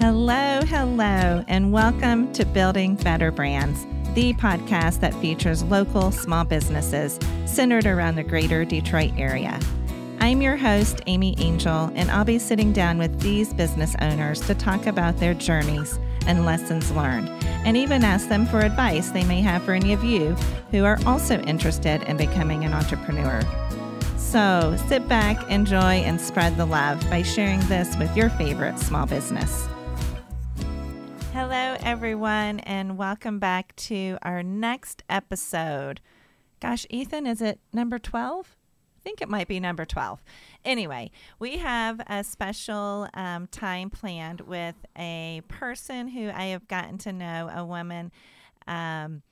[0.00, 7.18] Hello, hello, and welcome to Building Better Brands, the podcast that features local small businesses
[7.46, 9.58] centered around the greater Detroit area.
[10.20, 14.54] I'm your host, Amy Angel, and I'll be sitting down with these business owners to
[14.54, 17.28] talk about their journeys and lessons learned,
[17.66, 20.34] and even ask them for advice they may have for any of you
[20.70, 23.42] who are also interested in becoming an entrepreneur.
[24.16, 29.04] So sit back, enjoy, and spread the love by sharing this with your favorite small
[29.04, 29.68] business.
[31.40, 36.00] Hello, everyone, and welcome back to our next episode.
[36.60, 38.56] Gosh, Ethan, is it number 12?
[38.96, 40.20] I think it might be number 12.
[40.64, 46.98] Anyway, we have a special um, time planned with a person who I have gotten
[46.98, 48.10] to know, a woman.
[48.66, 49.22] Um,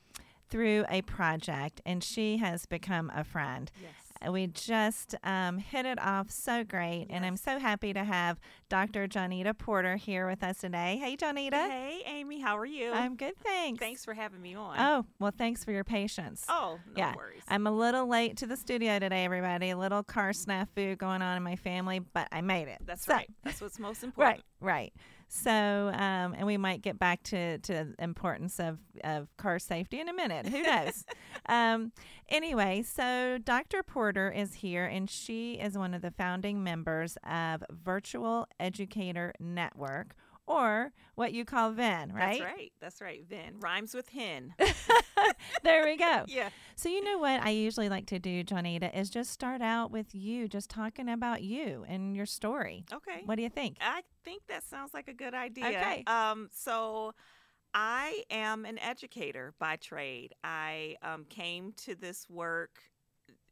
[0.48, 3.69] through a project, and she has become a friend.
[3.83, 4.05] Yes.
[4.30, 9.06] We just um, hit it off so great, and I'm so happy to have Dr.
[9.06, 10.98] Johnita Porter here with us today.
[11.01, 11.52] Hey, Johnita.
[11.69, 12.92] Hey, Amy, how are you?
[12.92, 13.79] I'm good, thanks.
[13.79, 14.77] Thanks for having me on.
[14.78, 16.44] Oh, well, thanks for your patience.
[16.48, 17.14] Oh, no yeah.
[17.14, 17.42] worries.
[17.48, 19.70] I'm a little late to the studio today, everybody.
[19.70, 22.78] A little car snafu going on in my family, but I made it.
[22.84, 23.31] That's So- right.
[23.44, 24.42] That's what's most important.
[24.61, 24.92] Right, right.
[25.28, 30.00] So, um, and we might get back to, to the importance of, of car safety
[30.00, 30.46] in a minute.
[30.46, 31.05] Who knows?
[31.46, 31.92] um,
[32.28, 33.82] anyway, so Dr.
[33.82, 40.14] Porter is here, and she is one of the founding members of Virtual Educator Network,
[40.47, 42.41] or what you call VEN, right?
[42.41, 42.72] That's right.
[42.80, 43.25] That's right.
[43.28, 44.55] Ven rhymes with hen.
[45.64, 46.25] there we go.
[46.28, 46.50] yeah.
[46.77, 50.14] So, you know what I usually like to do, Johnita, is just start out with
[50.14, 52.84] you, just talking about you and your story.
[52.92, 53.22] Okay.
[53.25, 53.78] What do you think?
[53.80, 55.66] I think that sounds like a good idea.
[55.66, 56.05] Okay.
[56.06, 57.14] Um, so
[57.75, 60.34] I am an educator by trade.
[60.44, 62.78] I um, came to this work,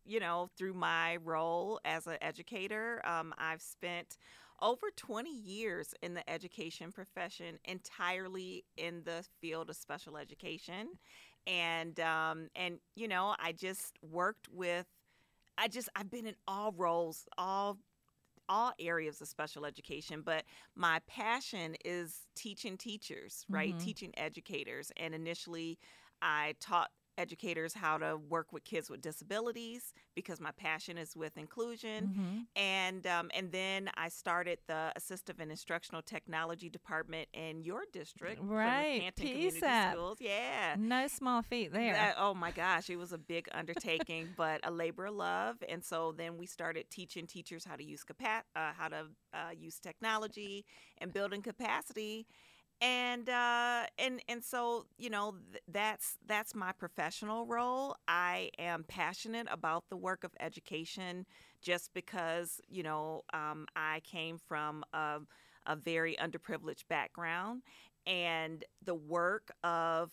[0.07, 3.01] you know, through my role as an educator.
[3.05, 4.17] Um, I've spent
[4.65, 10.89] over 20 years in the education profession entirely in the field of special education
[11.47, 14.87] and um, and you know i just worked with
[15.59, 17.79] i just i've been in all roles all
[18.49, 20.45] all areas of special education, but
[20.77, 23.77] my passion is teaching teachers, right?
[23.77, 23.81] Mhm.
[23.81, 24.93] Teaching educators.
[24.99, 25.79] And initially,
[26.23, 31.37] I taught educators how to work with kids with disabilities because my passion is with
[31.37, 32.15] inclusion.
[32.17, 32.47] Mhm.
[32.57, 38.41] And um, and then I started the assistive and instructional technology department in your district,
[38.43, 39.93] Right, PSAP.
[39.93, 40.19] Schools.
[40.21, 41.93] Yeah, No small feat there.
[41.95, 45.57] that- oh my gosh, it was a big undertaking, but a labor of love.
[45.69, 49.51] And so then we started teaching teachers how to use capa- uh, how to uh,
[49.57, 50.65] use technology
[50.99, 52.27] and building capacity.
[52.81, 57.97] And uh, and and so you know th- that's that's my professional role.
[58.09, 61.27] I am passionate about the work of education,
[61.63, 65.21] just because you know um, I came from a,
[65.67, 67.63] a very underprivileged background,
[68.07, 70.11] and the work of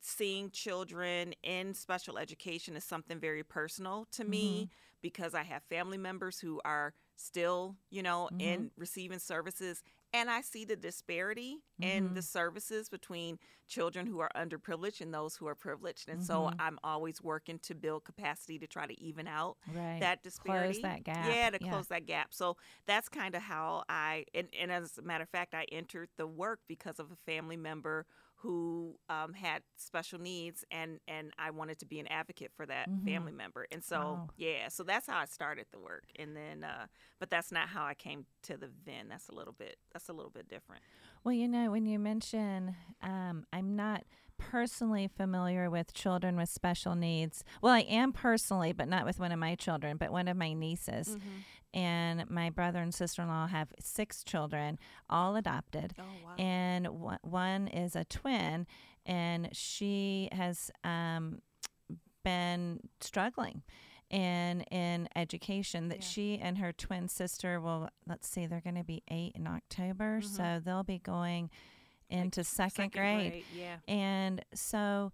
[0.00, 4.68] seeing children in special education is something very personal to me
[5.02, 9.82] because I have family members who are still, you know, in receiving services
[10.12, 12.20] and I see the disparity in the mm-hmm.
[12.20, 13.38] services between
[13.68, 16.08] children who are underprivileged and those who are privileged.
[16.08, 16.60] And so mm-hmm.
[16.60, 20.00] I'm always working to build capacity to try to even out Right.
[20.00, 20.80] that disparity.
[20.80, 21.26] that gap.
[21.26, 21.70] Yeah, to Yeah.
[21.70, 22.32] close that gap.
[22.32, 26.08] So that's kind of how I, and, and as a matter of fact, I entered
[26.16, 28.06] the work because of a family member
[28.40, 32.88] who um, had special needs, and and I wanted to be an advocate for that
[33.04, 33.66] family member.
[33.72, 34.28] And so Wow.
[34.36, 36.04] yeah, so that's how I started the work.
[36.16, 36.86] And then, uh,
[37.18, 39.08] but that's not how I came to the VEN.
[39.08, 39.76] That's a little bit.
[39.92, 40.82] That's a little bit different.
[41.24, 44.04] Well, you know, when you mention, um, I'm not
[44.38, 47.42] personally familiar with children with special needs.
[47.60, 50.52] Well, I am personally, but not with one of my children, but one of my
[50.52, 51.16] nieces.
[51.74, 54.78] And my brother and sister in law have six children,
[55.10, 55.94] all adopted.
[55.98, 56.34] Oh wow.
[56.38, 58.66] And one- one is a twin,
[59.04, 61.40] and she has um,
[62.24, 63.62] been struggling
[64.10, 66.04] in in education that Yeah.
[66.06, 70.22] she and her twin sister will let's see they're going to be 8 in October
[70.22, 71.50] so they'll be going
[72.08, 73.44] into second, grade.
[73.54, 73.76] Yeah.
[73.86, 75.12] And so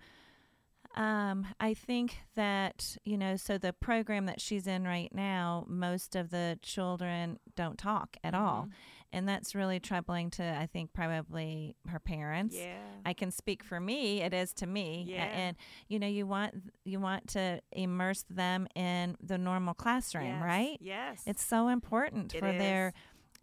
[0.95, 6.15] um, I think that, you know, so the program that she's in right now, most
[6.15, 8.63] of the children don't talk at all.
[8.63, 8.71] Mm-hmm.
[9.13, 12.57] And that's really troubling to, I think, probably her parents.
[12.57, 12.79] Yeah.
[13.07, 14.23] I can speak for me.
[14.23, 15.25] It is to me, Yeah.
[15.27, 15.57] and
[15.89, 16.55] you know, you want
[16.85, 20.43] you want to immerse them in the normal classroom, Yes.
[20.43, 20.79] right?
[20.81, 21.23] Yes.
[21.27, 22.93] It's so important It for their.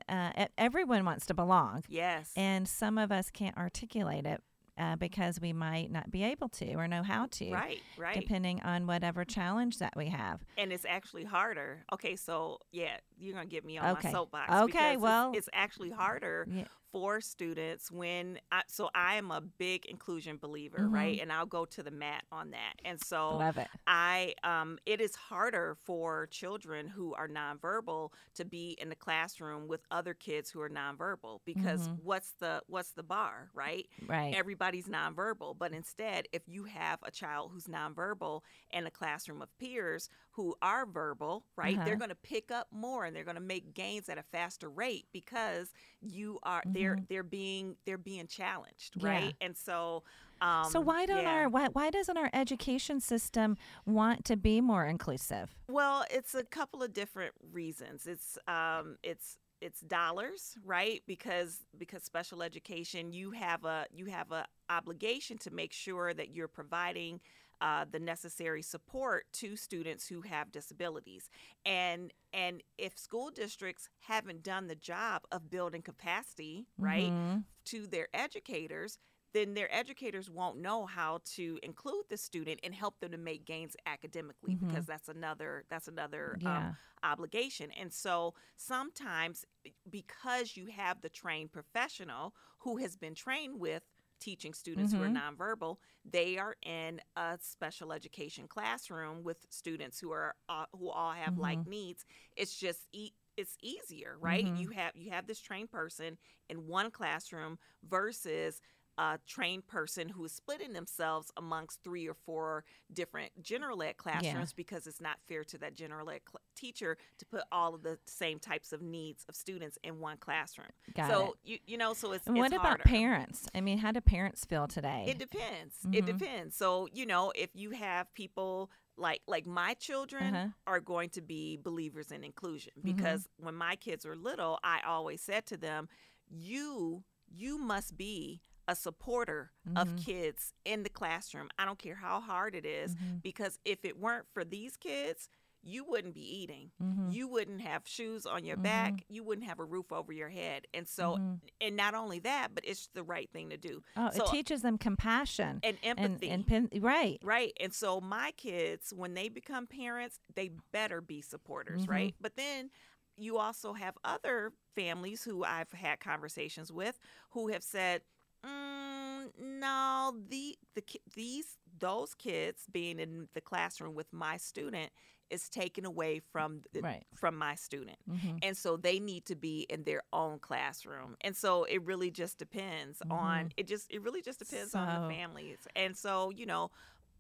[0.10, 2.34] Uh, everyone wants to belong, yes.
[2.36, 4.42] and some of us can't articulate it
[4.82, 7.80] uh, because we might not be able to or know how to, right.
[7.98, 8.20] Right.
[8.20, 10.42] depending on whatever challenge that we have.
[10.58, 11.84] and it's actually harder.
[11.94, 14.08] Okay, so yeah, you're gonna get me on Okay.
[14.08, 14.52] my soapbox.
[14.52, 16.64] Okay, because it's- well- it's, actually harder Yeah.
[16.92, 20.92] For students when I, so I am a big inclusion believer, Mhm.
[20.92, 21.20] right?
[21.22, 22.74] And I'll go to the mat on that.
[22.84, 23.72] And so Love it.
[23.88, 29.68] I um, it is harder for children who are nonverbal to be in the classroom
[29.68, 31.96] with other kids who are nonverbal because Mhm.
[31.96, 33.88] what's the what's the bar, right?
[34.02, 34.38] Right.
[34.38, 38.42] Everybody's nonverbal, but instead, if you have a child who's nonverbal
[38.72, 41.98] in a classroom of peers who are verbal, right, they're Uh-huh.
[41.98, 45.06] going to pick up more and they're going to make gains at a faster rate
[45.12, 47.08] because you are they're Mhm.
[47.10, 49.02] they're being they're being challenged, Yeah.
[49.02, 49.36] right?
[49.42, 50.04] And so
[50.42, 51.28] um, so why don't yeah.
[51.28, 55.56] our why, why doesn't our education system want to be more inclusive?
[55.68, 58.06] Well, it's a couple of different reasons.
[58.08, 61.02] It's um, it's it's dollars, right?
[61.08, 66.30] Because because special education, you have a you have a obligation to make sure that
[66.32, 67.22] you're providing
[67.62, 71.30] uh, the necessary support to students who have disabilities,
[71.66, 77.46] and and if school districts haven't done the job of building capacity, right, Mhm.
[77.66, 78.98] to their educators,
[79.34, 83.46] then their educators won't know how to include the student and help them to make
[83.46, 84.68] gains academically Mhm.
[84.68, 86.46] because that's another that's another Yeah.
[86.46, 87.72] um, obligation.
[87.72, 89.46] And so sometimes
[89.90, 93.84] because you have the trained professional who has been trained with
[94.22, 95.12] teaching students who are Mhm.
[95.12, 101.14] nonverbal, they are in a special education classroom with students who are uh, who all
[101.14, 101.66] have like Mhm.
[101.66, 102.06] needs.
[102.38, 104.48] It's just e- it's easier, right?
[104.48, 104.56] Mhm.
[104.56, 106.18] You have you have this trained person
[106.50, 107.60] in one classroom
[107.90, 108.62] versus
[108.98, 114.54] a trained person who is splitting themselves amongst three or four different general ed classrooms
[114.54, 117.98] because it's not fair to that general ed cl- teacher to put all of the
[118.06, 120.68] same types of needs of students in one classroom.
[120.94, 121.34] Got so it.
[121.44, 122.84] you you know so it's And it's what about harder.
[122.84, 123.48] parents?
[123.56, 125.06] I mean, how do parents feel today?
[125.08, 125.76] It depends.
[125.94, 126.18] It Mhm.
[126.20, 126.56] depends.
[126.56, 130.48] So you know if you have people like like my children Uh-huh.
[130.68, 132.84] are going to be believers in inclusion Mhm.
[132.84, 135.88] because when my kids were little, I always said to them,
[136.30, 137.04] "You
[137.34, 140.06] you must be a supporter of Mhm.
[140.06, 141.50] kids in the classroom.
[141.58, 143.22] I don't care how hard it is, Mhm.
[143.22, 145.30] because if it weren't for these kids,
[145.64, 146.72] you wouldn't be eating.
[146.82, 147.14] Mhm.
[147.14, 149.04] You wouldn't have shoes on your back.
[149.10, 150.66] You wouldn't have a roof over your head.
[150.74, 151.40] And so, Mhm.
[151.60, 153.84] and not only that, but it's the right thing to do.
[153.96, 156.30] Oh, so- it teaches them compassion And and, empathy.
[156.32, 157.20] and pin, right.
[157.22, 157.54] Right.
[157.60, 161.90] And so my kids, when they become parents, they better be supporters, Mhm.
[161.90, 162.16] right?
[162.20, 162.72] But then
[163.16, 166.98] you also have other families who I've had conversations with
[167.32, 168.04] who have said,
[168.46, 174.92] mm, no, the the ki- these those kids being in the classroom with my student
[175.30, 177.06] is taken away from the, Right.
[177.16, 177.98] from my student.
[178.10, 181.16] hmm And so they need to be in their own classroom.
[181.22, 185.08] And so it really just depends on it just it really just depends on Mm-hmm.
[185.08, 185.60] The families.
[185.76, 186.70] And so, you know,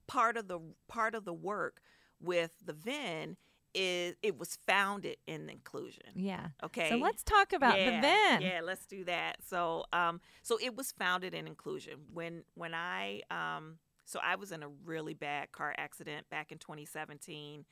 [0.08, 1.82] part of the part of the work
[2.20, 3.38] with the VEN
[3.74, 6.04] is it was founded in inclusion.
[6.16, 6.48] Yeah.
[6.64, 6.90] Okay.
[6.90, 8.42] So let's talk about yeah, the VEN.
[8.42, 9.38] Yeah, let's do that.
[9.48, 11.94] So, um, so it was founded in inclusion.
[12.14, 16.58] When when I um, so I was in a really bad car accident back in
[16.58, 17.66] 2017,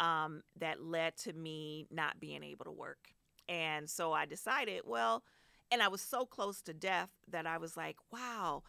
[0.00, 3.08] um, that led to me not being able to work,
[3.48, 5.22] and so I decided, well,
[5.70, 8.62] and I was so close to death that I was like, wow.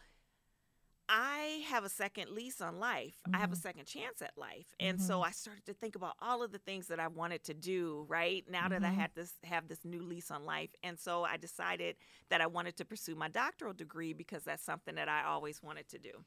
[1.08, 3.16] I have a second lease on life.
[3.32, 3.56] I have a Mhm.
[3.56, 4.74] second chance at life.
[4.80, 7.54] And so I started to think about all of the things that I wanted to
[7.54, 8.42] do, right?
[8.48, 8.94] Now that I Mhm.
[8.94, 10.70] had this have this new lease on life.
[10.82, 11.96] And so I decided
[12.30, 15.88] that I wanted to pursue my doctoral degree because that's something that I always wanted
[15.90, 16.24] to do.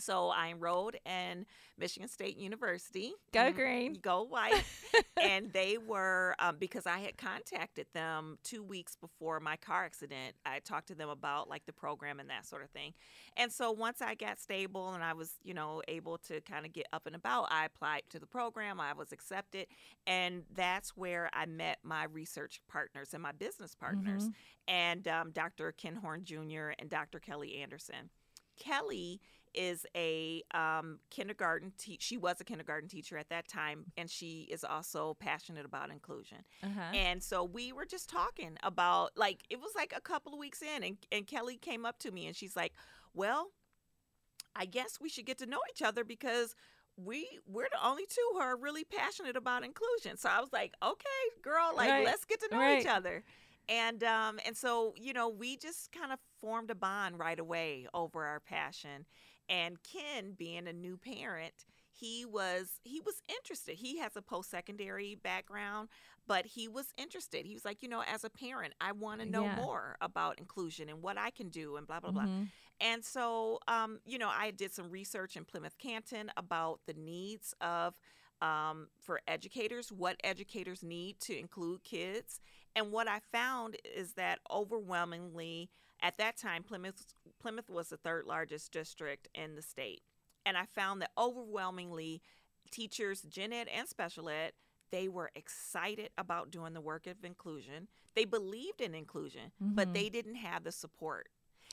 [0.00, 1.46] So I enrolled in
[1.78, 3.12] Michigan State University.
[3.32, 3.92] Go Mm, green.
[4.02, 4.62] Go white.
[5.20, 10.34] and they were um, because I had contacted them two weeks before my car accident.
[10.44, 12.92] I talked to them about like the program and that sort of thing.
[13.36, 16.72] And so once I got stable and I was, you know, able to kind of
[16.72, 18.80] get up and about, I applied to the program.
[18.80, 19.66] I was accepted,
[20.06, 24.32] and that's where I met my research partners and my business partners, Mhm.
[24.68, 25.72] and um, Dr.
[25.72, 26.72] Ken Horn Jr.
[26.78, 27.18] and Dr.
[27.20, 28.10] Kelly Anderson.
[28.58, 29.20] Kelly
[29.54, 34.48] is a um, kindergarten te- she was a kindergarten teacher at that time and she
[34.50, 36.94] is also passionate about inclusion Uh-huh.
[36.94, 40.62] and so we were just talking about like it was like a couple of weeks
[40.62, 42.72] in and, and kelly came up to me and she's like
[43.14, 43.48] well
[44.56, 46.54] i guess we should get to know each other because
[46.96, 50.72] we we're the only two who are really passionate about inclusion so i was like
[50.82, 51.02] okay
[51.42, 52.04] girl like Right.
[52.04, 52.80] let's get to know Right.
[52.80, 53.22] each other
[53.68, 57.86] and um and so you know we just kind of formed a bond right away
[57.94, 59.04] over our passion
[59.48, 65.14] and ken being a new parent he was he was interested he has a post-secondary
[65.14, 65.88] background
[66.26, 69.26] but he was interested he was like you know as a parent i want to
[69.26, 69.56] know Yeah.
[69.56, 72.50] more about inclusion and what i can do and blah blah blah Mhm.
[72.80, 77.54] and so, um, you know, I did some research in Plymouth Canton about the needs
[77.60, 77.94] of
[78.40, 82.40] um, for educators, what educators need to include kids.
[82.74, 85.68] And what I found is that overwhelmingly
[86.02, 90.02] at that time Plymouth Plymouth was the third largest district in the state.
[90.44, 92.22] And I found that overwhelmingly
[92.70, 94.52] teachers, gen ed and special ed,
[94.90, 97.88] they were excited about doing the work of inclusion.
[98.14, 99.74] They believed in inclusion, mm-hmm.
[99.74, 101.28] but they didn't have the support.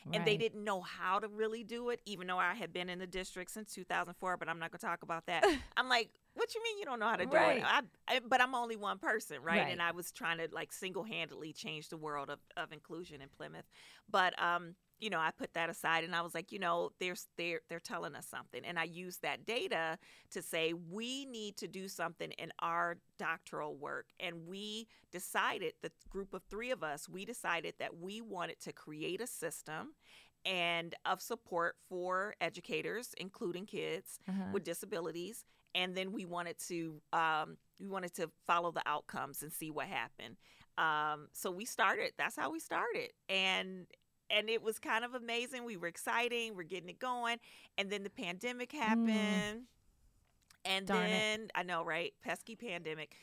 [0.08, 0.18] Right.
[0.18, 3.00] And they didn't know how to really do it, even though I had been in
[3.00, 5.44] the district since 2004, but I'm not going to talk about that.
[5.78, 7.58] I'm like, what you mean you don't know how to do right.
[7.58, 7.64] it?
[7.66, 9.60] I, I, but I'm only one person, right?
[9.62, 9.72] right?
[9.72, 13.30] And I was trying to like single handedly change the world of, of inclusion in
[13.36, 13.66] Plymouth.
[14.10, 17.16] But um, you know, I put that aside and I was like, you know, they're
[17.38, 19.98] they're they're telling us something, and I used that data
[20.32, 25.92] to say we need to do something in our doctoral work, and we decided the
[26.10, 29.94] group of three of us, we decided that we wanted to create a system
[30.46, 34.46] and of support for educators, including kids uh-huh.
[34.54, 39.52] with disabilities, and then we wanted to um, we wanted to follow the outcomes and
[39.52, 40.38] see what happened.
[40.78, 42.12] Um, so we started.
[42.18, 43.88] That's how we started, and
[44.30, 45.64] and it was kind of amazing.
[45.66, 47.38] We were exciting, we're getting it going,
[47.78, 48.80] and then the pandemic mm.
[48.80, 49.08] happened.
[49.08, 49.62] Mm.
[50.66, 51.52] And Darn then it.
[51.56, 52.14] I know, right?
[52.22, 53.16] Pesky pandemic.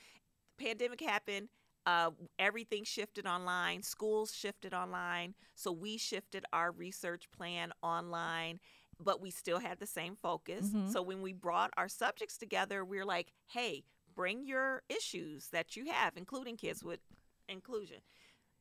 [0.59, 1.49] Pandemic happened.
[1.85, 3.83] Uh, everything shifted online.
[3.83, 5.35] Schools shifted online.
[5.55, 8.61] So we shifted our research plan online,
[8.99, 10.69] but we still had the same focus.
[10.69, 10.91] Mm-hmm.
[10.91, 13.85] So when we brought our subjects together, we are like, hey,
[14.15, 17.01] bring your issues that you have, including kids with
[17.49, 17.99] inclusion.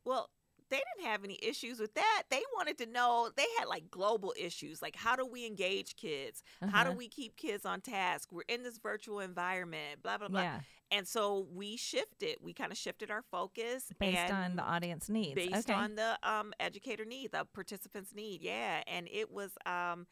[0.03, 0.29] Well,
[0.73, 2.23] they didn't have any issues with that.
[2.31, 6.41] They wanted to know, they had like global issues like how do we engage kids?
[6.61, 6.71] Uh-huh.
[6.71, 6.97] How do uh-huh.
[6.97, 8.29] we keep kids on task?
[8.31, 10.41] We're in this virtual environment, blah, blah, blah.
[10.41, 10.59] Yeah.
[10.89, 15.35] And so we shifted, we kind of shifted our focus based on the audience needs,
[15.35, 15.73] based okay.
[15.73, 18.41] on the um, educator need, the participants need.
[18.41, 18.81] Yeah.
[18.87, 20.07] And it was, um,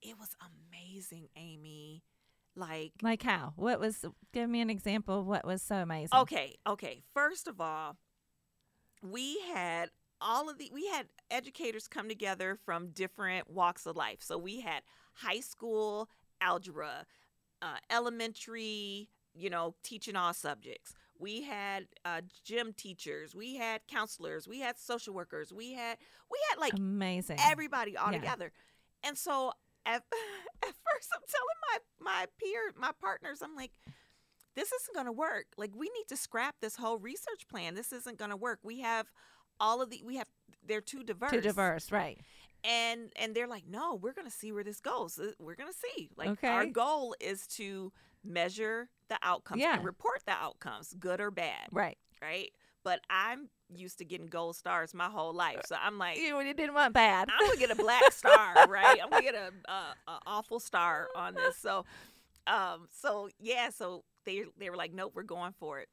[0.00, 0.30] it was
[0.72, 2.02] amazing, Amy
[2.58, 6.56] like like how what was give me an example of what was so amazing okay
[6.66, 7.98] okay first of all
[9.02, 14.18] we had all of the we had educators come together from different walks of life.
[14.20, 14.82] So we had
[15.14, 16.08] high school
[16.40, 17.06] algebra,
[17.62, 20.94] uh, elementary, you know, teaching all subjects.
[21.18, 25.98] We had uh, gym teachers, we had counselors, we had social workers, we had
[26.30, 28.18] we had like amazing everybody all yeah.
[28.18, 28.52] together.
[29.02, 29.52] And so
[29.84, 30.02] at,
[30.62, 33.72] at first, I'm telling my my peer, my partners, I'm like,
[34.54, 35.46] this isn't going to work.
[35.56, 37.74] Like we need to scrap this whole research plan.
[37.74, 38.58] This isn't going to work.
[38.62, 39.06] We have
[39.60, 40.26] all of the we have
[40.66, 41.30] they're too diverse.
[41.30, 42.18] Too diverse, right?
[42.64, 45.18] And and they're like, no, we're gonna see where this goes.
[45.18, 46.10] Uh, we're gonna see.
[46.16, 46.48] Like okay.
[46.48, 47.92] our goal is to
[48.24, 49.76] measure the outcomes yeah.
[49.76, 51.68] and report the outcomes, good or bad.
[51.70, 51.98] Right.
[52.20, 52.50] Right.
[52.82, 56.74] But I'm used to getting gold stars my whole life, so I'm like, you didn't
[56.74, 57.28] want bad.
[57.30, 59.00] I'm gonna get a black star, right?
[59.02, 61.56] I'm gonna get a, a, a awful star on this.
[61.56, 61.84] So,
[62.46, 65.88] um, so yeah, so they they were like, nope, we're going for it.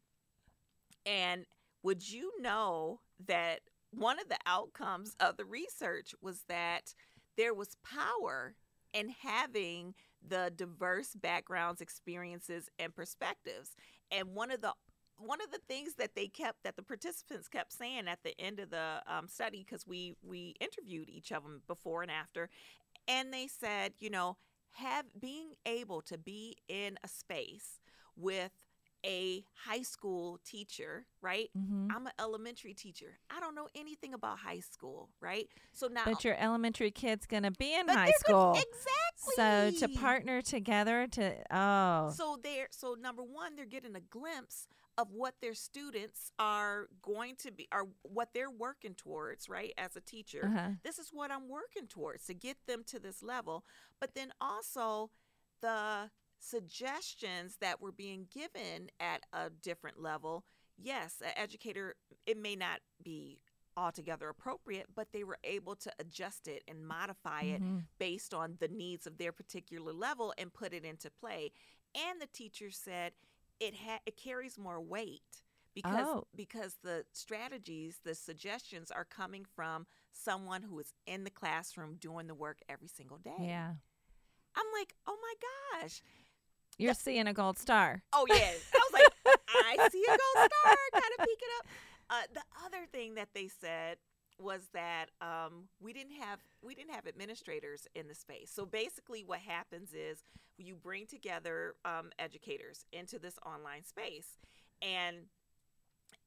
[1.06, 1.46] And
[1.84, 3.60] would you know that
[3.92, 6.96] one of the outcomes of the research was that
[7.38, 8.56] there was power
[8.94, 9.94] in having
[10.28, 13.76] the diverse backgrounds, experiences, and perspectives.
[14.12, 14.74] And one of the
[15.18, 18.60] one of the things that they kept that the participants kept saying at the end
[18.60, 22.50] of the um, study because we we interviewed each of them before and after
[23.08, 24.38] and they said you know
[24.72, 27.80] have being able to be in a space
[28.16, 28.63] with
[29.06, 31.50] a high school teacher, right?
[31.58, 31.88] Mm-hmm.
[31.96, 33.18] I'm an elementary teacher.
[33.30, 35.48] I don't know anything about high school, right?
[35.74, 39.80] So now, but your elementary kid's gonna be in high school, gonna, exactly.
[39.80, 44.68] So to partner together to oh, so they're so number one, they're getting a glimpse
[44.98, 49.74] of what their students are going to be, or what they're working towards, right?
[49.78, 50.70] As a teacher, uh-huh.
[50.84, 53.66] this is what I'm working towards to get them to this level.
[54.00, 55.10] But then also
[55.62, 56.12] the
[56.44, 60.44] suggestions that were being given at a different level,
[60.78, 61.96] yes, an educator,
[62.26, 63.40] it may not be
[63.76, 67.78] altogether appropriate, but they were able to adjust it and modify mm-hmm.
[67.78, 71.52] it based on the needs of their particular level and put it into play.
[71.96, 73.14] And the teacher said
[73.60, 75.22] it ha- it carries more weight
[75.74, 76.28] because oh.
[76.36, 82.28] because the strategies, the suggestions are coming from someone who is in the classroom doing
[82.28, 83.32] the work every single day.
[83.40, 83.72] Yeah.
[84.56, 86.02] I'm like, "Oh my gosh."
[86.78, 88.02] You're seeing a gold star.
[88.14, 91.68] Oh yeah, I was like, I see a gold star, kind of peeking up.
[92.10, 93.98] Uh, the other thing that they said
[94.40, 98.52] was that um, we didn't have we didn't have administrators in the space.
[98.54, 100.24] So basically, what happens is
[100.58, 104.38] you bring together um, educators into this online space,
[104.82, 105.18] and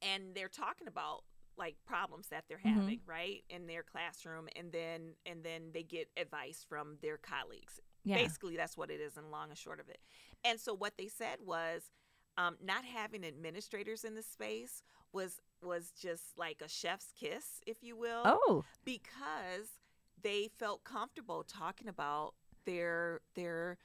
[0.03, 1.23] and they're talking about
[1.59, 2.81] like problems that they're mm-hmm.
[2.81, 7.81] having right in their classroom and then and then they get advice from their colleagues
[8.05, 8.17] yeah.
[8.17, 9.99] basically that's what it is and long and short of it
[10.47, 11.91] and so what they said was
[12.39, 17.83] um, not having administrators in the space was was just like a chef's kiss, if
[17.83, 19.81] you will, Oh, because
[20.23, 22.35] they felt comfortable talking about
[22.67, 23.79] their their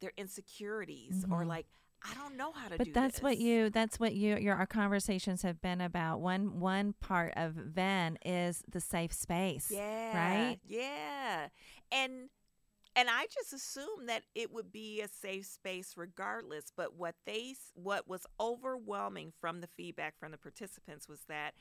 [0.00, 1.48] their insecurities or Mhm.
[1.48, 1.66] like
[2.02, 4.66] I don't know how to but do that's what you that's what you your our
[4.66, 6.20] conversations have been about.
[6.20, 9.70] One one part of Ven is the safe space.
[9.70, 10.14] Yeah.
[10.16, 10.58] Right?
[10.64, 11.48] Yeah.
[11.90, 12.30] And
[12.98, 17.54] and I just assumed that it would be a safe space regardless, but what they
[17.74, 21.54] what was overwhelming from the feedback from the participants was that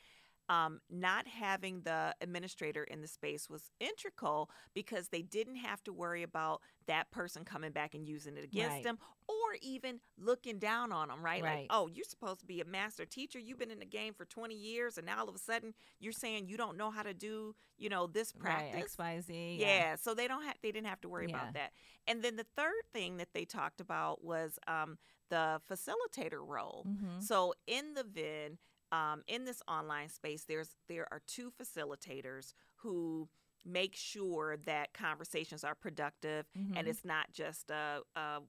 [0.50, 5.94] um, not having the administrator in the space was integral because they didn't have to
[5.94, 8.84] worry about that person coming back and using it against Right.
[8.84, 11.42] them or even looking down on them, right?
[11.44, 11.60] Right.
[11.62, 13.40] Like, oh, you're supposed to be a master teacher.
[13.40, 16.12] You've been in the game for 20 years, and now all of a sudden you're
[16.14, 18.44] saying you don't know how to do, you know, this Right.
[18.72, 18.82] practice.
[18.84, 19.58] X Y Z.
[19.60, 19.96] Yeah.
[19.96, 21.36] so they don't have they didn't have to worry Yeah.
[21.42, 21.72] about that.
[22.08, 24.98] And then the third thing that they talked about was um,
[25.30, 26.84] the facilitator role.
[26.86, 28.58] hmm So in the VEN,
[28.92, 33.28] um, in this online space, there's there are two facilitators who
[33.66, 36.88] make sure that conversations are productive and Mhm.
[36.88, 38.42] it's not just a, a,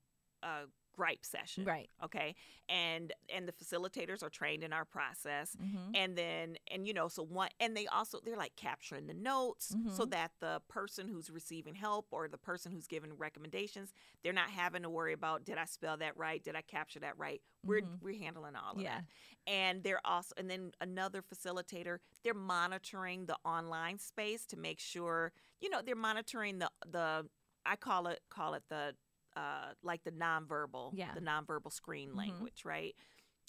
[0.45, 0.67] a
[0.99, 1.65] gripe session.
[1.65, 1.91] Right.
[2.05, 2.35] Okay.
[2.69, 7.09] And and the facilitators are trained in our process hmm and then and you know
[7.09, 10.11] so one and they also they're like capturing the notes so Mhm.
[10.11, 14.83] that the person who's receiving help or the person who's giving recommendations they're not having
[14.83, 17.99] to worry about did i spell that right did i capture that right we're Mhm.
[18.01, 18.85] we're handling all of Yeah.
[18.85, 19.05] that
[19.47, 25.33] and they're also and then another facilitator they're monitoring the online space to make sure
[25.61, 27.27] you know they're monitoring the the
[27.67, 28.95] i call it call it the
[29.39, 31.15] uh like the nonverbal Yeah.
[31.15, 32.17] the nonverbal screen Mhm.
[32.17, 32.95] language right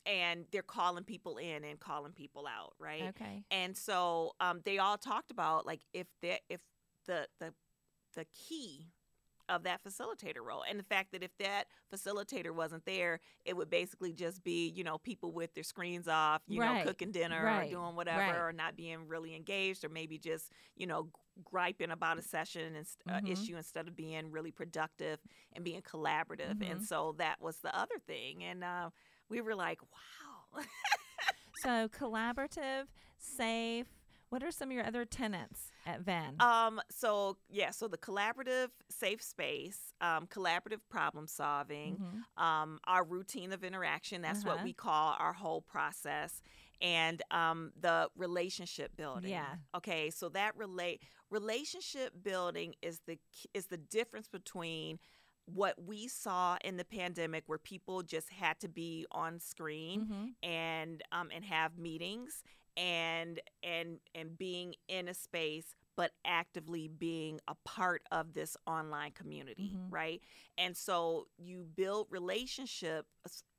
[0.06, 3.44] and they're calling people in and calling people out right Okay.
[3.52, 6.62] and so um, they all talked about like if the if
[7.08, 7.54] the the
[8.16, 8.92] the key
[9.50, 13.70] of that facilitator role and the fact that if that facilitator wasn't there it would
[13.70, 16.70] basically just be you know people with their screens off you Right.
[16.70, 17.62] know cooking dinner Right.
[17.62, 18.48] or doing whatever Right.
[18.50, 21.10] or not being really engaged or maybe just you know
[21.44, 23.26] griping about a session and uh, Mhm.
[23.26, 25.20] issue instead of being really productive
[25.54, 26.62] and being collaborative Mhm.
[26.62, 28.90] and so that was the other thing and uh,
[29.30, 30.62] we were like wow
[31.54, 32.86] So collaborative,
[33.18, 33.88] safe.
[34.30, 36.36] What are some of your other tenants at VEN?
[36.40, 36.80] Um.
[36.92, 37.72] So yeah.
[37.72, 42.42] So the collaborative safe space, um, collaborative problem solving, Mhm.
[42.44, 44.22] um, our routine of interaction.
[44.22, 44.64] That's what Uh-huh.
[44.66, 46.42] we call our whole process,
[46.80, 49.32] and um, the relationship building.
[49.32, 49.56] Yeah.
[49.74, 50.12] Okay.
[50.12, 53.20] So that relate relationship building is the
[53.56, 55.00] is the difference between
[55.46, 60.36] what we saw in the pandemic where people just had to be on screen Mhm.
[60.44, 62.44] and um and have meetings
[62.80, 69.12] and and and being in a space but actively being a part of this online
[69.12, 69.92] community Mhm.
[69.92, 70.22] right?
[70.58, 73.08] And so you build relationship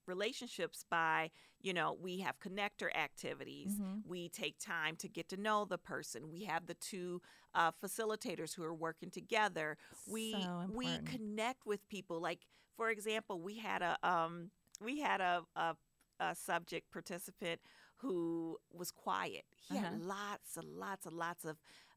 [0.07, 1.31] relationships by
[1.61, 3.81] you know we have connector activities.
[3.81, 4.05] Mhm.
[4.05, 6.31] we take time to get to know the person.
[6.31, 7.23] We have the two
[7.55, 9.77] uh, facilitators who are working together.
[10.07, 12.21] We so we connect with people.
[12.21, 12.41] Like
[12.77, 15.77] for example we had a um we had a a,
[16.21, 17.61] a subject participant
[18.01, 19.85] who was quiet he Uh-huh.
[19.87, 21.57] had lots and lots and lots of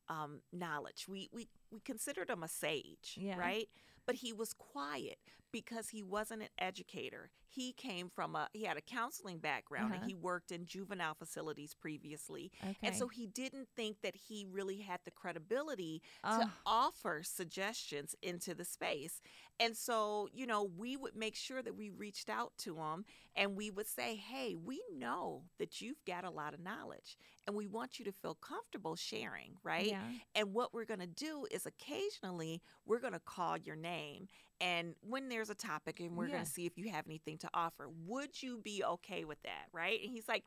[0.09, 3.37] um, knowledge we we we considered him a sage Yeah.
[3.37, 3.69] right
[4.05, 5.17] but he was quiet
[5.53, 10.01] because he wasn't an educator he came from a he had a counseling background Uh-huh.
[10.01, 12.75] and he worked in juvenile facilities previously Okay.
[12.81, 16.39] and so he didn't think that he really had the credibility Oh.
[16.41, 19.21] to offer suggestions into the space.
[19.59, 23.55] And so, you know, we would make sure that we reached out to him and
[23.55, 27.67] we would say, hey, we know that you've got a lot of knowledge and we
[27.67, 29.85] want you to feel comfortable sharing, right?
[29.91, 30.01] Yeah.
[30.33, 34.27] And what we're going to do is occasionally we're going to call your name.
[34.63, 36.33] And when there's a topic and we're Yeah.
[36.35, 39.65] going to see if you have anything to offer, would you be okay with that?
[39.73, 39.99] Right.
[40.01, 40.43] And he's like,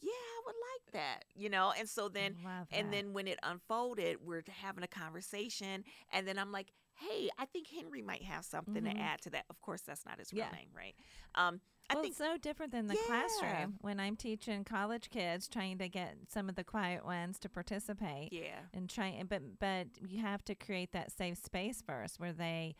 [0.00, 1.72] yeah, I would like that, you know?
[1.78, 2.36] And so then
[2.72, 5.84] and then when it unfolded, we're having a conversation.
[6.12, 8.92] And then I'm like, hey, I think Henry might have something Mhm.
[8.94, 9.44] to add to that.
[9.48, 10.50] Of course, that's not his real Yeah.
[10.56, 10.94] name, right?
[11.36, 13.06] Um, I well, think it's so different than the Yeah.
[13.06, 17.48] classroom when I'm teaching college kids, trying to get some of the quiet ones to
[17.48, 18.32] participate.
[18.32, 18.60] yeah.
[18.74, 22.74] and try but but you have to create that safe space first where they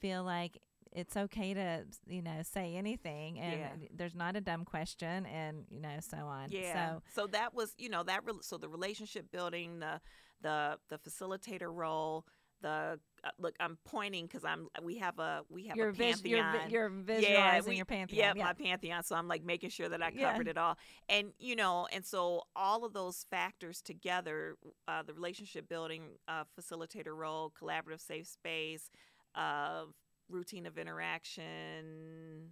[0.00, 0.58] feel like
[0.92, 3.88] it's okay to you know say anything and Yeah.
[3.94, 6.72] there's not a dumb question and you know so on Yeah.
[6.96, 10.00] so so that was, you know, that re- so the relationship building, the
[10.40, 12.24] the the facilitator role,
[12.62, 16.22] the uh, look, I'm pointing because I'm we have a we have you're a vis-
[16.24, 16.70] you're, vi- pantheon.
[16.70, 19.02] you're visualizing your pantheon Yeah, yeah my pantheon.
[19.02, 20.30] So I'm like making sure that I Yeah.
[20.32, 20.78] covered it all.
[21.08, 24.56] And you know, and so all of those factors together,
[24.86, 28.90] uh, the relationship building, uh, facilitator role, collaborative safe space,
[29.38, 29.84] uh,
[30.28, 32.50] routine of interaction.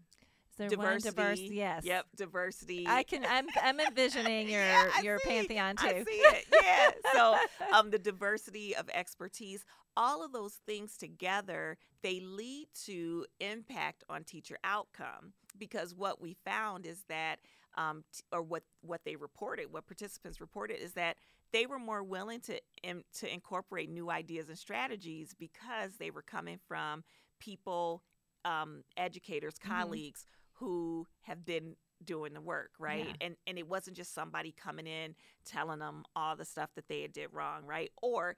[0.57, 1.15] So diversity.
[1.15, 1.85] diverse, yes.
[1.85, 2.87] Yep, diversity.
[2.89, 3.27] I can.
[3.27, 3.47] I'm.
[3.63, 5.29] I'm envisioning your Yeah, your see.
[5.29, 5.87] pantheon too.
[5.87, 6.45] I see it.
[6.51, 6.91] Yeah.
[7.13, 7.37] so,
[7.75, 9.67] um, the diversity of expertise,
[9.99, 15.35] all of those things together, they lead to impact on teacher outcome.
[15.59, 17.37] Because what we found is that,
[17.77, 21.19] um, t- or what what they reported, what participants reported, is that
[21.53, 26.23] they were more willing to in, to incorporate new ideas and strategies because they were
[26.23, 27.05] coming from
[27.41, 28.03] people,
[28.45, 29.69] um, educators, Mhm.
[29.69, 33.07] colleagues who have been doing the work, right?
[33.07, 33.17] Yeah.
[33.21, 37.03] And and it wasn't just somebody coming in telling them all the stuff that they
[37.03, 37.91] had did wrong, right?
[38.03, 38.37] Or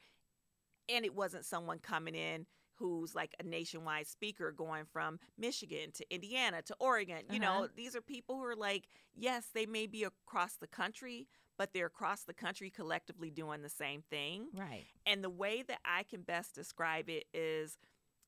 [0.88, 6.14] and it wasn't someone coming in who's like a nationwide speaker going from Michigan to
[6.14, 7.22] Indiana to Oregon.
[7.28, 7.40] You Uh-huh.
[7.40, 11.26] know, these are people who are like, yes, they may be across the country,
[11.58, 14.46] but they're across the country collectively doing the same thing.
[14.54, 14.86] Right.
[15.04, 17.76] And the way that I can best describe it is,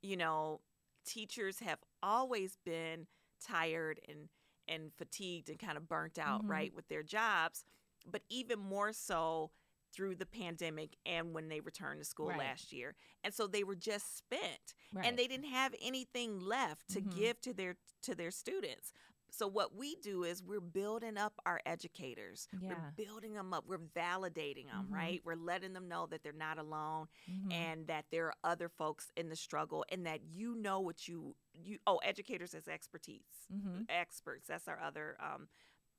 [0.03, 0.61] you know,
[1.07, 3.07] teachers have always been
[3.43, 4.29] tired and
[4.69, 6.49] and fatigued and kind of burnt out, Mhm.
[6.51, 7.65] right, with their jobs,
[8.07, 9.51] but even more so
[9.93, 12.39] through the pandemic and when they returned to school Right.
[12.39, 12.95] last year.
[13.25, 15.07] And so they were just spent Right.
[15.07, 17.11] and they didn't have anything left to Mhm.
[17.11, 18.93] give to their to their students.
[19.35, 22.49] So what we do is we're building up our educators.
[22.61, 22.69] Yeah.
[22.71, 23.65] We're building them up.
[23.67, 24.95] We're validating them, Mhm.
[24.95, 25.21] right?
[25.25, 27.53] We're letting them know that they're not alone Mhm.
[27.53, 31.37] and that there are other folks in the struggle and that you know what you
[31.53, 33.85] you oh educators as expertise Mhm.
[33.89, 35.49] experts that's our other um,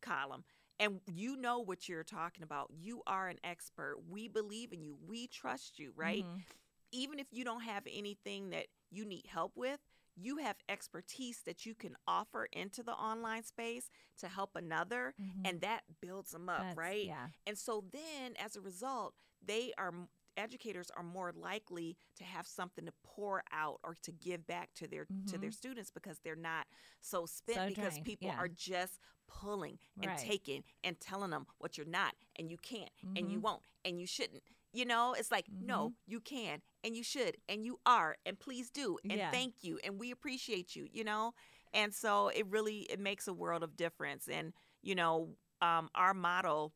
[0.02, 0.44] column
[0.80, 4.96] and you know what you're talking about you are an expert we believe in you
[4.96, 6.44] we trust you right Mhm.
[6.92, 9.80] even if you don't have anything that you need help with
[10.16, 15.42] you have expertise that you can offer into the online space to help another Mhm.
[15.48, 17.30] and that builds them up That's- right Yeah.
[17.48, 19.94] and so then as a result, they are
[20.38, 24.88] educators are more likely to have something to pour out or to give back to
[24.88, 25.54] their to their Mhm.
[25.54, 26.68] students because they're not
[27.02, 28.38] so spent So because drained, people yeah.
[28.38, 30.18] are just pulling and Right.
[30.20, 33.44] taking and telling them what you're not and you can't and you Mhm.
[33.44, 34.44] won't and you shouldn't.
[34.74, 35.68] You know, it's like, Mm-hmm.
[35.68, 39.32] no, you can and you should and you are and please do and Yeah.
[39.32, 41.34] thank you and we appreciate you, you know?
[41.74, 46.14] And so it really it makes a world of difference and you know, um, our
[46.14, 46.74] model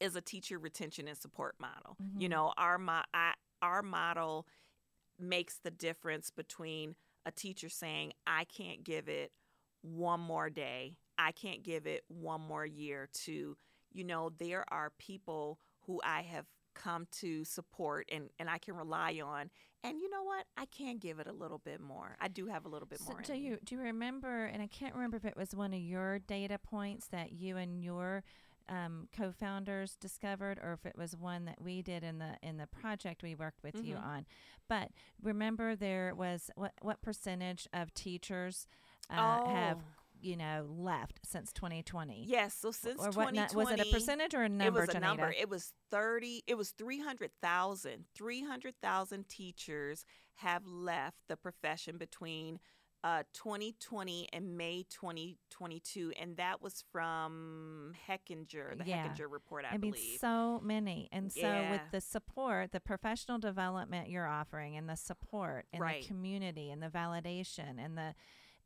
[0.00, 1.98] is a teacher retention and support model.
[2.16, 2.30] You Mhm.
[2.30, 4.46] know, our mo- I, our model
[5.18, 6.94] makes the difference between
[7.26, 9.32] a teacher saying, "I can't give it
[9.82, 10.96] one more day.
[11.18, 13.56] I can't give it one more year." To
[13.92, 16.46] you know, there are people who I have
[16.82, 19.50] come to support and and I can rely on.
[19.82, 20.44] And you know what?
[20.56, 22.16] I can give it a little bit more.
[22.20, 23.22] I do have a little bit So more.
[23.22, 24.44] do you do you remember?
[24.46, 27.82] And I can't remember if it was one of your data points that you and
[27.82, 28.22] your
[28.68, 32.66] um, co-founders discovered, or if it was one that we did in the in the
[32.68, 34.04] project we worked with you Mhm.
[34.04, 34.26] on.
[34.68, 34.90] But
[35.22, 38.68] remember, there was what what percentage of teachers
[39.10, 39.82] uh, have Oh.
[40.22, 42.24] You know left since 2020?
[42.28, 43.28] Yes, so since or what?
[43.34, 44.82] 2020, was it a percentage or a number?
[44.82, 45.00] it was a Johnita?
[45.00, 45.34] number.
[45.38, 48.04] It was 30, it was 300,000.
[48.14, 50.04] 300,000 teachers
[50.36, 52.58] have left the profession between
[53.02, 56.12] uh, 2020 and May 2022.
[56.20, 59.08] And that was from Hechinger, the Yeah.
[59.08, 60.18] Hechinger report, I, I mean, believe.
[60.20, 61.08] so many.
[61.12, 66.02] And so, with the support, the professional development you're offering, and the support, and Right.
[66.02, 68.14] the community, and the validation, and the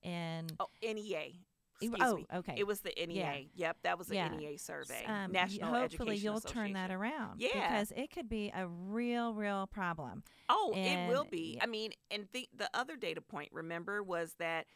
[0.05, 1.33] and oh, NEA.
[1.81, 2.27] Excuse oh, me.
[2.33, 2.55] okay.
[2.57, 3.47] It was the NEA.
[3.55, 4.29] Yep, that was the Yeah.
[4.29, 5.05] NEA survey.
[5.07, 7.41] um, National hopefully Education you'll turn that around.
[7.41, 7.49] Yeah.
[7.53, 10.23] because it could be a real, real problem.
[10.49, 11.55] Oh, it will be.
[11.57, 11.65] yeah.
[11.65, 14.67] I mean, and the the other data point, remember, was that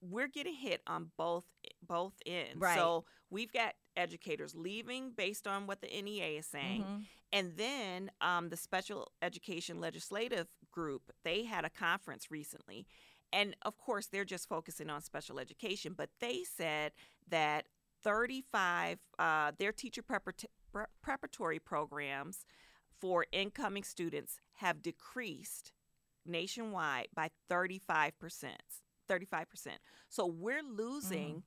[0.00, 1.44] we're getting hit on both
[1.86, 2.56] both ends.
[2.56, 2.76] Right.
[2.78, 7.04] So we've got educators leaving based on what the NEA is saying, Mhm.
[7.32, 12.86] and then um, the Special Education Legislative Group they had a conference recently,
[13.32, 16.92] and of course they're just focusing on special education, but they said
[17.28, 17.66] that
[18.02, 22.44] 35 uh, their teacher preparat- pre- preparatory programs
[23.00, 25.72] for incoming students have decreased
[26.26, 28.12] nationwide by 35%.
[29.08, 29.68] 35%.
[30.08, 31.42] So we're losing Mm.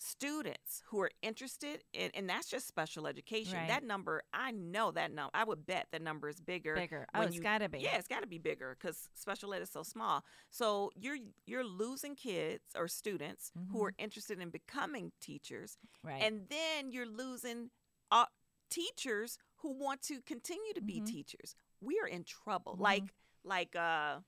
[0.00, 3.54] Students who are interested in and that's just special education.
[3.54, 3.68] Right.
[3.68, 5.30] That number, I know that number.
[5.34, 6.74] I would bet the number is bigger.
[6.74, 7.06] Bigger.
[7.14, 7.80] Oh, it's you- got to be.
[7.80, 10.24] Yeah, it's got to be bigger cuz special ed is so small.
[10.50, 13.84] So you're you're losing kids or students who Mhm.
[13.84, 16.22] are interested in becoming teachers Right.
[16.22, 17.70] and then you're losing
[18.10, 18.26] uh,
[18.70, 21.06] teachers who want to continue to be Mhm.
[21.06, 21.54] teachers.
[21.80, 22.76] We are in trouble.
[22.76, 22.80] Mhm.
[22.80, 24.20] Like like uh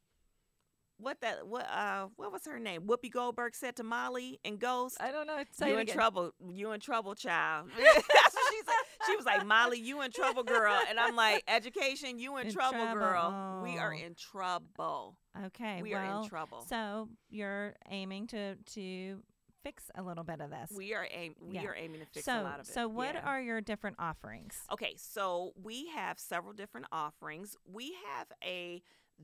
[1.02, 2.82] what that what uh what was her name?
[2.82, 4.96] Whoopi Goldberg said to Molly and Ghost.
[5.00, 5.42] I don't know.
[5.52, 5.94] Say you in again.
[5.94, 6.32] trouble.
[6.48, 7.68] You in trouble, child.
[7.76, 9.06] That's what she said.
[9.06, 10.78] She was like, Molly, you in trouble, girl.
[10.88, 12.94] And I'm like, education, you in, In trouble, trouble.
[13.00, 13.60] girl.
[13.64, 14.06] We are Oh.
[14.06, 15.16] in trouble.
[15.46, 15.82] Okay.
[15.82, 16.64] We well, are in trouble.
[16.68, 19.22] So you're aiming to to
[19.62, 20.70] fix a little bit of this.
[20.76, 21.66] We are aim we Yeah.
[21.66, 22.72] are aiming to fix so, a lot of it.
[22.72, 23.20] so what Yeah.
[23.20, 24.60] are your different offerings?
[24.72, 27.56] Okay, so we have several different offerings.
[27.64, 28.82] We have a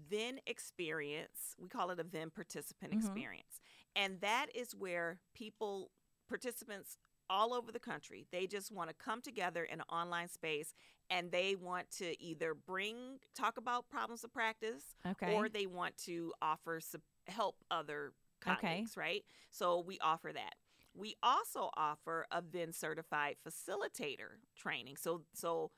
[0.08, 1.54] VEN experience.
[1.58, 2.94] We call it a then participant Mhm.
[2.94, 3.60] experience.
[3.96, 5.90] And that is where people,
[6.28, 6.96] participants
[7.30, 10.74] all over the country, they just want to come together in an online space
[11.10, 15.32] and they want to either bring, talk about problems of practice, Okay.
[15.32, 16.80] or they want to offer
[17.26, 18.12] help other
[18.48, 18.86] Okay.
[18.86, 19.24] colleagues, right?
[19.50, 20.54] So we offer that.
[20.94, 24.96] We also offer a VEN certified facilitator training.
[24.96, 25.70] So so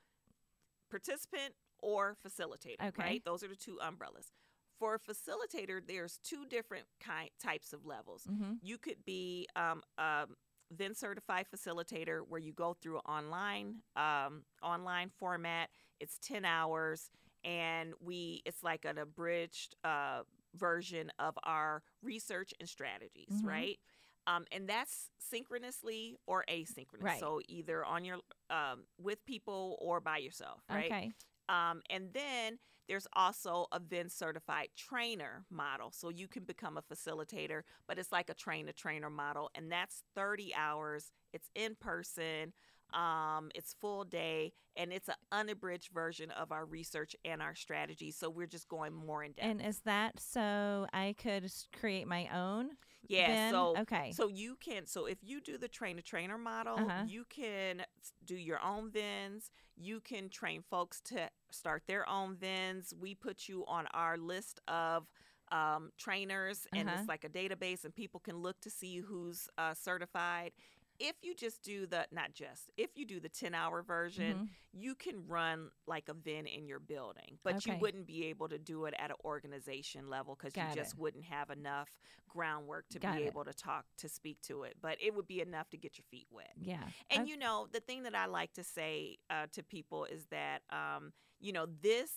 [0.90, 3.02] participant or facilitator, Okay.
[3.02, 3.24] right?
[3.24, 4.32] Those are the two umbrellas.
[4.78, 8.24] For a facilitator, there's two different kind types of levels.
[8.30, 8.54] mm-hmm.
[8.62, 10.26] You could be um, a
[10.72, 15.68] VEN certified facilitator where you go through online um, online format.
[16.00, 17.10] It's ten hours,
[17.44, 20.22] and we it's like an abridged uh,
[20.56, 23.46] version of our research and strategies, Mhm.
[23.46, 23.78] right?
[24.26, 27.02] Um, and that's synchronously or asynchronous.
[27.02, 27.20] Right.
[27.20, 30.86] So either on your um, with people or by yourself, right?
[30.86, 31.12] Okay.
[31.50, 32.58] Um, and then
[32.88, 35.92] there's also a VEN certified trainer model.
[35.92, 39.50] So you can become a facilitator, but it's like a train to trainer model.
[39.54, 41.12] And that's 30 hours.
[41.32, 42.52] It's in person.
[42.92, 48.10] Um, it's full day and it's an unabridged version of our research and our strategy.
[48.10, 49.48] So we're just going more in depth.
[49.48, 52.70] And is that so I could create my own?
[53.08, 53.36] Yeah.
[53.36, 54.16] So okay.
[54.16, 57.04] So you can so if you do the train to trainer model, Uh-huh.
[57.04, 57.82] you can
[58.24, 59.50] do your own VENs.
[59.76, 62.92] You can train folks to start their own VENs.
[62.98, 65.06] We put you on our list of
[65.52, 66.92] um, trainers, and Uh-huh.
[66.92, 70.52] it's like a database, and people can look to see who's uh, certified.
[71.00, 74.48] If you just do the not just if you do the ten hour version, Mhm.
[74.72, 78.58] you can run like a VEN in your building, but you wouldn't be able to
[78.58, 80.98] do it at an organization level because you just it.
[80.98, 81.88] wouldn't have enough
[82.28, 83.34] groundwork to Got be it.
[83.34, 84.76] able to talk to speak to it.
[84.80, 86.54] But it would be enough to get your feet wet.
[86.56, 86.90] Yeah.
[87.10, 87.28] And Okay.
[87.28, 91.12] you know, the thing that I like to say uh, to people is that um,
[91.40, 92.10] you know this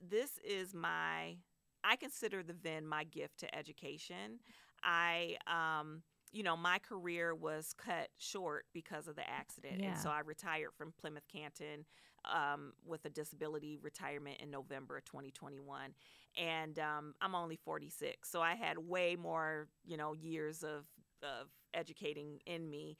[0.00, 1.36] this is my
[1.84, 4.40] I consider the VEN my gift to education.
[4.82, 9.90] I um, you know, my career was cut short because of the accident, Yeah.
[9.90, 11.84] and so I retired from Plymouth Canton
[12.24, 15.94] um, with a disability retirement in November of 2021.
[16.36, 20.86] And um, I'm only 46, so I had way more, you know, years of
[21.22, 22.96] of educating in me,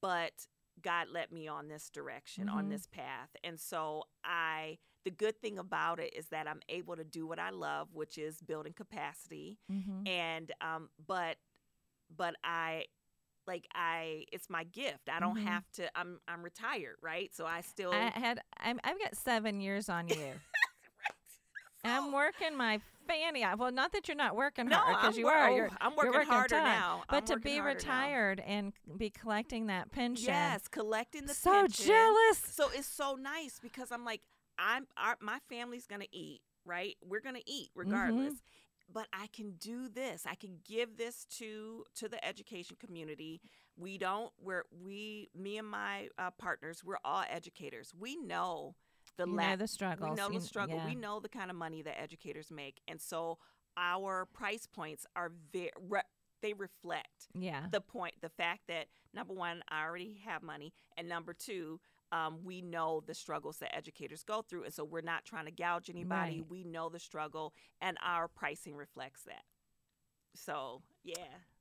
[0.00, 0.32] but
[0.80, 2.70] God led me on this direction, on Mhm.
[2.70, 3.34] this path.
[3.44, 7.38] And so I the good thing about it is that I'm able to do what
[7.38, 9.58] I love, which is building capacity.
[9.70, 10.06] Mhm.
[10.08, 11.38] And um but
[12.16, 12.84] but I
[13.46, 15.08] like I it's my gift.
[15.10, 15.44] I don't Mhm.
[15.44, 17.34] have to I'm I'm retired, right?
[17.34, 20.32] So I still I had I'm, I've got seven years on you.
[21.84, 23.58] I'm working my fanny out.
[23.58, 25.48] Well, not that you're not working no, hard because you wor- are.
[25.50, 26.64] oh, You're, I'm you're working, working harder tough.
[26.64, 27.02] now.
[27.08, 27.74] but I'm to be harder now.
[27.74, 30.26] retired and be collecting that pension.
[30.26, 31.86] Yes, collecting the so pension.
[31.86, 32.38] jealous.
[32.38, 34.20] So it's so nice because I'm like,
[34.58, 36.96] I'm our, my family's gonna eat, right?
[37.06, 38.28] We're gonna eat Mm-hmm.
[38.92, 40.24] But I can do this.
[40.26, 43.40] I can give this to to the education community.
[43.76, 44.32] We don't.
[44.40, 46.82] We're we me and my uh, partners.
[46.84, 47.92] We're all educators.
[47.98, 48.74] We know
[49.16, 50.10] the you la- know the struggles.
[50.10, 50.76] we know the struggle.
[50.76, 50.86] yeah.
[50.86, 53.38] We know the kind of money that educators make, and so
[53.76, 55.70] our price points are very.
[55.88, 56.02] Re-
[56.40, 57.64] they reflect yeah.
[57.72, 61.80] the point the fact that number one i already have money and number two
[62.12, 65.50] um, we know the struggles that educators go through and so we're not trying to
[65.50, 66.50] gouge anybody Right.
[66.50, 69.42] we know the struggle and our pricing reflects that
[70.34, 71.14] so yeah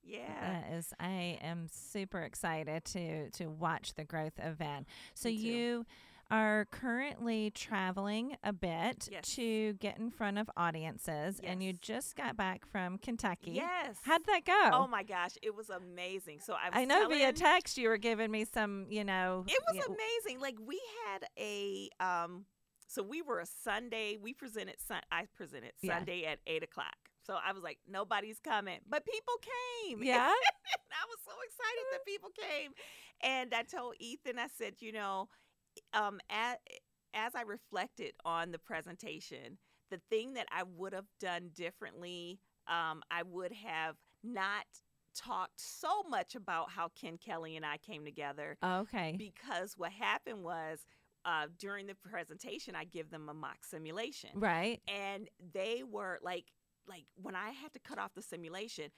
[0.04, 4.86] yeah That is, I am super excited to to watch the growth of VEN.
[5.16, 5.86] So you
[6.30, 9.24] are currently traveling a bit Yes.
[9.36, 13.52] to get in front of audiences, and you just got back from Kentucky.
[13.52, 14.70] yes How'd that go?
[14.74, 17.98] oh my gosh it was amazing so i was I know via text you were
[17.98, 19.44] giving me some, you know.
[19.48, 20.42] It was yeah, amazing.
[20.42, 22.46] Like we had a um
[22.88, 25.98] so we were a Sunday, we presented sun I presented Yeah.
[25.98, 26.96] Sunday at eight o'clock.
[27.26, 28.80] So I was like, nobody's coming.
[28.88, 30.02] But people came.
[30.04, 30.28] Yeah.
[30.32, 32.72] I was so excited that people came.
[33.22, 35.28] And I told Ethan, I said, you know,
[35.94, 36.58] um as,
[37.14, 39.58] as I reflected on the presentation,
[39.92, 44.66] the thing that I would have done differently, um, I would have not
[45.16, 49.16] talked so much about how Ken Kelly and I came together Okay.
[49.18, 50.80] because what happened was
[51.26, 54.80] uh, during the presentation i give them a mock simulation Right.
[54.88, 56.46] and they were like
[56.88, 58.92] like when i had to cut off the simulation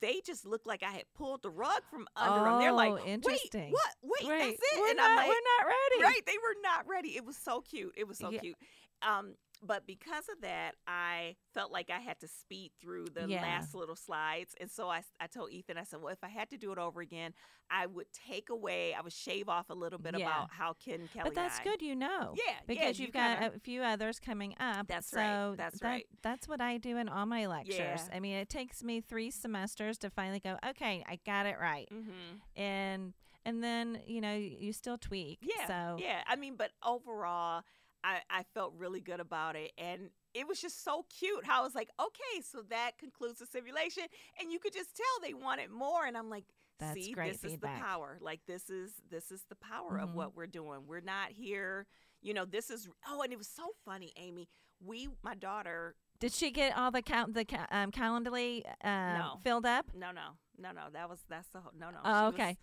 [0.00, 2.98] they just looked like i had pulled the rug from under them they're like Oh,
[3.06, 3.64] interesting.
[3.64, 4.56] wait what wait right.
[4.58, 6.02] that's it We're and not, i'm like we're not ready.
[6.04, 8.40] right they were not ready it was so cute it was so Yeah.
[8.40, 8.56] cute
[9.02, 13.42] um but because of that i felt like I had to speed through the Yeah.
[13.42, 14.54] last little slides.
[14.60, 16.78] And so I, I told Ethan, I said, well, if I had to do it
[16.78, 17.32] over again,
[17.68, 20.26] I would take away, I would shave off a little bit Yeah.
[20.26, 21.24] about how Ken Kelly.
[21.24, 22.34] But that's I- good, you know.
[22.36, 24.86] Yeah, yeah, because you you've got kinda- a few others coming up.
[24.86, 26.06] That's so right, that's that- right.
[26.22, 27.74] That's what I do in all my lectures.
[27.76, 28.08] Yeah.
[28.12, 30.58] I mean, it takes me three semesters to finally go.
[30.64, 32.60] Okay, I got it right, Mm-hmm.
[32.60, 35.38] and and then you know you, you still tweak.
[35.42, 35.66] Yeah.
[35.66, 36.22] So Yeah.
[36.28, 37.64] I mean, but overall,
[38.04, 39.72] I, I felt really good about it.
[39.78, 43.46] And it was just so cute how I was like, okay, so that concludes the
[43.46, 44.04] simulation.
[44.40, 46.04] And you could just tell they wanted more.
[46.06, 46.44] And I'm like,
[46.78, 48.18] That's see, this is the power.
[48.20, 50.02] Like this is this is the power Mhm.
[50.04, 50.86] of what we're doing.
[50.86, 51.86] We're not here,
[52.22, 54.48] you know, this is oh, and it was so funny, Amy.
[54.80, 59.40] We my daughter Did she get all the count the ca- um, Calendly uh, No.
[59.42, 59.86] filled up?
[59.94, 62.58] no no no no that was that's the whole no no Oh, she was- okay.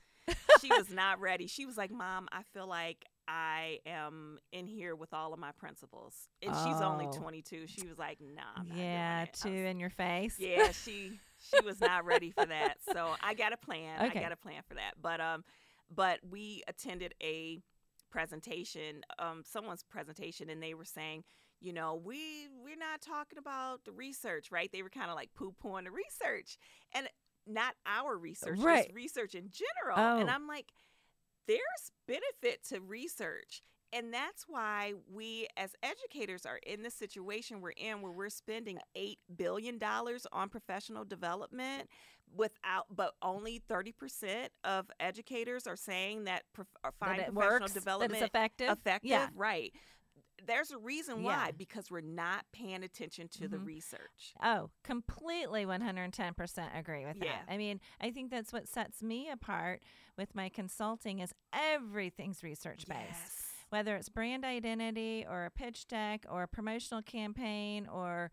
[0.61, 1.47] She was not ready.
[1.47, 5.51] She was like, "Mom, I feel like I am in here with all of my
[5.51, 6.27] principals.
[6.41, 7.11] And she's only Oh.
[7.11, 7.67] 22.
[7.67, 10.35] She was like, "Nah, I'm yeah, doing it." I two was- in your face.
[10.39, 12.75] yeah, she she was not ready for that.
[12.93, 14.07] So I got a plan.
[14.07, 14.19] Okay.
[14.19, 14.93] I got a plan for that.
[15.01, 15.43] But um,
[15.93, 17.61] but we attended a
[18.09, 21.23] presentation, um, someone's presentation, and they were saying,
[21.61, 24.71] you know, we we're not talking about the research, right?
[24.71, 26.57] They were kind of like poo pooing the research,
[26.93, 27.07] and
[27.47, 28.85] not our research, Right.
[28.85, 29.97] just research in general.
[29.97, 30.19] Oh.
[30.19, 30.71] And I'm like,
[31.47, 33.61] there's benefit to research.
[33.93, 38.79] And that's why we, as educators, are in the situation we're in where we're spending
[38.97, 39.79] $8 billion
[40.33, 41.87] on professional development
[42.35, 47.71] without, but only 30% of educators are saying that prof- are That find professional works.
[47.73, 48.69] That development effective.
[48.71, 49.09] effective.
[49.09, 49.29] Yeah.
[49.33, 49.71] Right.
[50.47, 51.45] There's a reason Yeah.
[51.45, 53.65] why, because we're not paying attention to the Mhm.
[53.65, 54.33] research.
[54.41, 57.45] Oh, completely 110% agree with that.
[57.47, 59.81] I mean, I think that's what sets me apart
[60.17, 62.99] with my consulting is everything's research based.
[63.09, 63.65] Yes.
[63.69, 68.31] Whether it's brand identity or a pitch deck or a promotional campaign or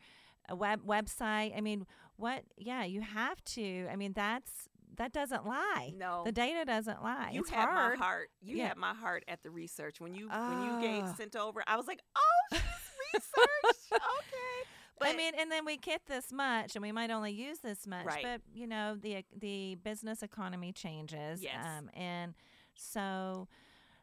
[0.49, 1.57] a web website.
[1.57, 3.87] I mean, what yeah, you have to.
[3.91, 5.93] I mean, that's that doesn't lie.
[5.97, 6.23] No.
[6.25, 7.31] The data doesn't lie.
[7.33, 7.99] You it's had hard.
[7.99, 8.29] my heart.
[8.41, 8.69] You Yeah.
[8.69, 11.15] had my heart at the research when you when you gave Ah.
[11.15, 11.63] sent over.
[11.67, 12.21] I was like, oh,
[12.53, 12.61] she's
[13.15, 13.93] researched.
[13.93, 14.69] okay.
[14.99, 17.87] But I mean, and then we get this much, and we might only use this
[17.87, 18.05] much.
[18.07, 18.23] Right.
[18.23, 21.43] But you know, the the business economy changes.
[21.43, 21.65] Yes.
[21.67, 22.35] Um, and
[22.77, 23.49] so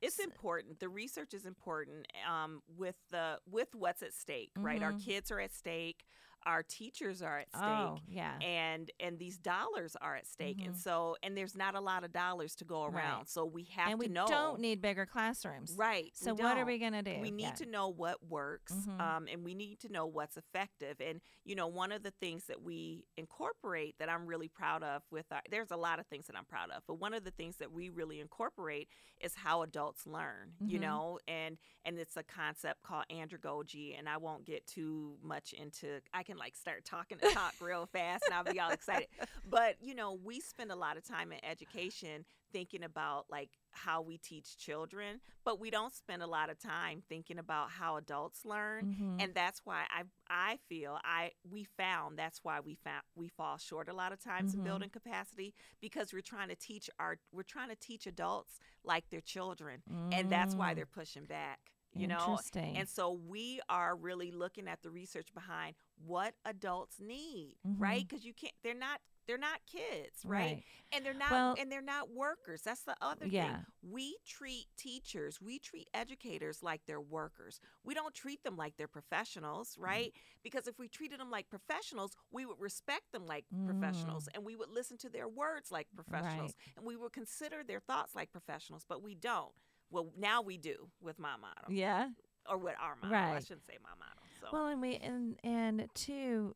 [0.01, 0.79] it's important.
[0.79, 2.07] The research is important.
[2.29, 4.81] Um, with the with what's at stake, right?
[4.83, 5.05] Our Mhm.
[5.05, 6.05] kids are at stake.
[6.45, 7.63] Our teachers are at stake.
[7.63, 10.79] oh yeah, And and these dollars are at stake, and Mhm.
[10.81, 12.93] so and there's not a lot of dollars to go Right.
[12.95, 14.25] around, so we have and we to know.
[14.25, 15.73] We don't need bigger classrooms.
[15.77, 16.15] right.
[16.15, 17.19] So what are we gonna do?
[17.19, 17.51] We need Yeah.
[17.55, 18.99] to know what works, Mhm.
[18.99, 20.99] um, and we need to know what's effective.
[21.01, 25.03] And you know, one of the things that we incorporate that I'm really proud of
[25.11, 27.31] with our, there's a lot of things that I'm proud of, but one of the
[27.31, 30.53] things that we really incorporate is how adults learn.
[30.65, 30.81] You Mhm.
[30.81, 36.01] know, and and it's a concept called andragogy, and I won't get too much into.
[36.13, 39.07] I can like start talking to talk real fast, and I'll be all excited.
[39.47, 44.01] But you know, we spend a lot of time in education thinking about like how
[44.01, 48.43] we teach children, but we don't spend a lot of time thinking about how adults
[48.45, 48.95] learn.
[48.99, 49.21] Mhm.
[49.23, 53.57] And that's why I I feel I we found that's why we found we fall
[53.57, 54.63] short a lot of times in Mhm.
[54.63, 59.21] building capacity because we're trying to teach our we're trying to teach adults like they're
[59.21, 60.75] children and that's why Mm.
[60.77, 61.59] they're pushing back
[61.95, 65.75] you know and so we are really looking at the research behind
[66.05, 70.53] what adults need right because you can't they're not they're not kids right, Mm-hmm.
[70.55, 70.63] Right.
[70.91, 73.57] and they're not Well- and they're not workers that's the other Yeah.
[73.57, 78.75] thing we treat teachers we treat educators like they're workers we don't treat them like
[78.77, 79.83] they're professionals Mm-hmm.
[79.83, 83.65] right because if we treated them like professionals we would respect them like Mm.
[83.67, 87.79] professionals and we would listen to their words like professionals and we would consider their
[87.79, 89.51] thoughts like professionals but we don't
[89.91, 92.09] well now we do with my model Yeah.
[92.49, 93.11] or with our model.
[93.11, 93.35] Right.
[93.35, 94.23] I shouldn't say my model.
[94.41, 96.55] So Well, and we and and two,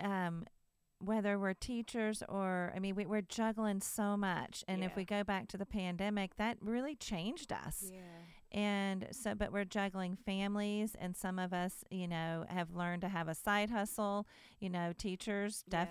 [0.00, 0.46] um,
[0.98, 5.24] whether we're teachers or I mean, we, we're juggling so much, and if we go
[5.24, 7.84] back to the pandemic, that really changed us.
[7.90, 7.98] yeah,
[8.52, 13.08] And so, but we're juggling families, and some of us, you know, have learned to
[13.08, 14.26] have a side hustle.
[14.60, 15.88] You know, teachers Yes.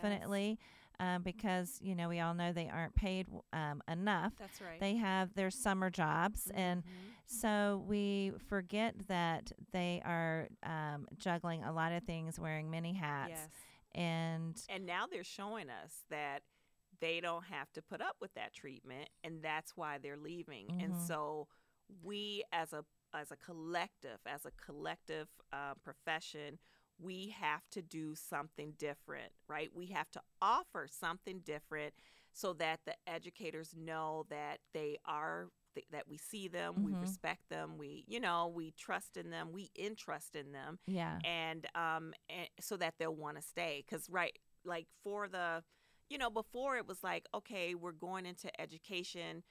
[1.01, 4.33] Um, because you know we all know they aren't paid um, enough.
[4.39, 4.85] that's right.
[4.85, 7.15] They have their summer jobs, and Mhm.
[7.27, 13.47] so we forget that they are um, juggling a lot of things, wearing many hats,
[13.47, 13.51] yes,
[13.95, 16.43] and and now they're showing us that
[16.99, 20.71] they don't have to put up with that treatment, and that's why they're leaving.
[20.79, 20.97] And Mhm.
[20.97, 21.47] so
[22.03, 26.59] we, as a as a collective, as a collective uh, profession.
[27.01, 29.69] We have to do something different, right?
[29.73, 31.93] We have to offer something different
[32.33, 36.99] so that the educators know that they are th- that we see them, we Mhm.
[36.99, 41.21] respect them, we you know we trust in them, we entrust in them, Yeah.
[41.23, 43.83] and um and so that they'll want to stay.
[43.85, 45.63] Because right, like for the,
[46.09, 49.43] you know, before it was like okay, we're going into education.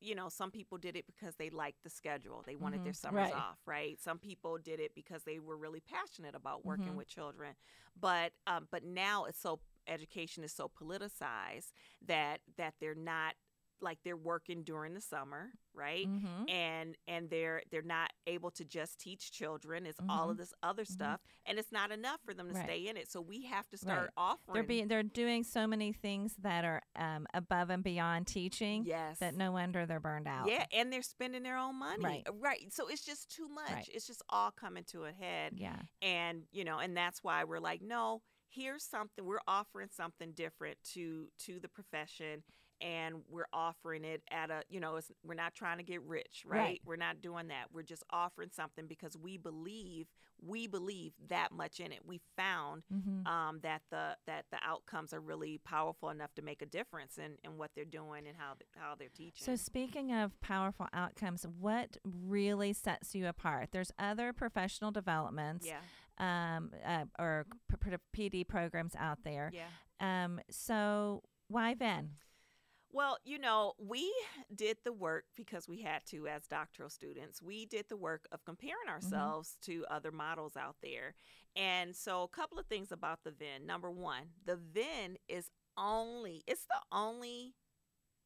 [0.00, 2.42] You know, some people did it because they liked the schedule.
[2.46, 2.94] They wanted their Mhm.
[2.94, 3.32] summers Right.
[3.32, 3.98] off, right?
[4.00, 6.96] Some people did it because they were really passionate about working Mhm.
[6.96, 7.54] with children.
[7.98, 11.72] But um, but now it's so education is so politicized
[12.06, 13.34] that that they're not
[13.80, 16.06] like they're working during the summer, right?
[16.06, 16.48] Mhm.
[16.50, 20.84] and and they're they're not able to just teach children it's all of this other
[20.84, 22.60] stuff and it's not enough for them to Mm-hmm.
[22.60, 22.66] Right.
[22.68, 24.10] stay in it so we have to start Right.
[24.16, 28.84] offering They're being they're doing so many things that are um, above and beyond teaching
[28.86, 30.48] yes that no wonder they're burned out.
[30.48, 32.26] yeah and they're spending their own money Right.
[32.40, 33.88] right so it's just too much Right.
[33.92, 35.76] it's just all coming to a head Yeah.
[36.00, 40.78] and you know and that's why we're like no here's something we're offering something different
[40.94, 42.42] to to the profession
[42.80, 46.44] and we're offering it at a you know it's, we're not trying to get rich
[46.46, 46.58] right?
[46.58, 46.80] Right.
[46.84, 50.06] we're not doing that we're just offering something because we believe
[50.44, 55.12] we believe that much in it we found hmm um, that the that the outcomes
[55.12, 58.52] are really powerful enough to make a difference in, in what they're doing and how
[58.76, 63.70] how they're teaching So speaking of powerful outcomes, what really sets you apart?
[63.72, 65.80] There's other professional developments yeah
[66.18, 69.50] um, uh, or p- p- PD programs out there.
[69.52, 69.66] yeah
[70.00, 72.10] Um, so why then?
[72.96, 74.10] Well, you know, we
[74.54, 77.42] did the work because we had to as doctoral students.
[77.42, 78.94] We did the work of comparing mm-hmm.
[78.94, 81.14] ourselves to other models out there.
[81.54, 83.66] And so, a couple of things about the VEN.
[83.66, 87.52] Number one, the VEN is only, it's the only,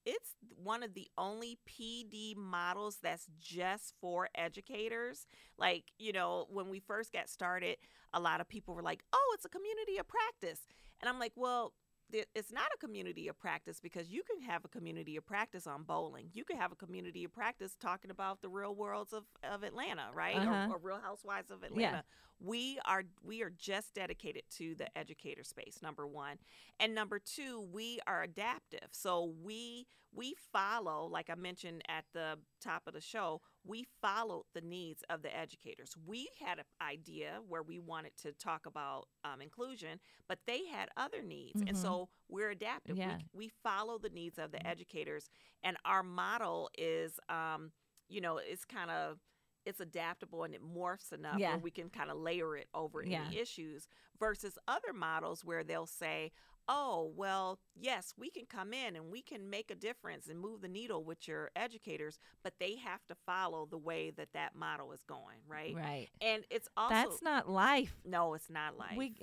[0.06, 5.26] it's one of the only PD models that's just for educators.
[5.58, 7.78] Like, you know, when we first got started,
[8.14, 10.60] a lot of people were like, oh, it's a community of practice.
[11.00, 11.72] And I'm like, well,
[12.12, 15.82] it's not a community of practice because you can have a community of practice on
[15.82, 16.30] bowling.
[16.32, 20.08] You can have a community of practice talking about the real worlds of, of Atlanta,
[20.14, 20.36] right?
[20.36, 20.68] Uh-huh.
[20.70, 22.04] Or, or Real Housewives of Atlanta.
[22.42, 25.78] We are we are just dedicated to the educator space.
[25.82, 26.38] Number one,
[26.78, 28.88] and number two, we are adaptive.
[28.92, 34.44] So we we follow, like I mentioned at the top of the show, we followed
[34.54, 35.94] the needs of the educators.
[36.06, 40.88] We had an idea where we wanted to talk about um, inclusion, but they had
[40.96, 41.82] other needs, and Mhm.
[41.82, 42.96] so we're adaptive.
[42.96, 43.18] Yeah.
[43.34, 45.28] We, we follow the needs of the educators,
[45.62, 47.70] and our model is, um,
[48.08, 49.18] you know, it's kind of
[49.66, 51.50] it's adaptable and it morphs enough Yeah.
[51.50, 53.24] where we can kind of layer it over Yeah.
[53.26, 53.88] any issues
[54.18, 56.32] versus other models where they'll say
[56.68, 60.60] oh well yes we can come in and we can make a difference and move
[60.60, 64.92] the needle with your educators but they have to follow the way that that model
[64.92, 66.08] is going right, Right.
[66.20, 67.96] and it's also That's not life.
[68.04, 69.14] no it's not life We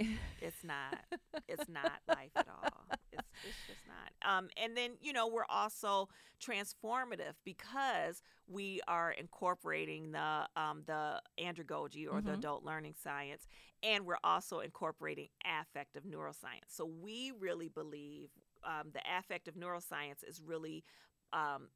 [0.41, 0.97] it's not.
[1.47, 2.96] It's not life at all.
[3.43, 4.11] It's, just not.
[4.29, 6.09] Um, and then you know we're also
[6.43, 12.33] transformative because we are incorporating the um, the andragogy or the Mhm.
[12.33, 13.47] adult learning science,
[13.83, 16.67] and we're also incorporating affective neuroscience.
[16.69, 18.29] So we really believe
[18.65, 20.83] um, the affective neuroscience is really
[21.33, 21.67] um,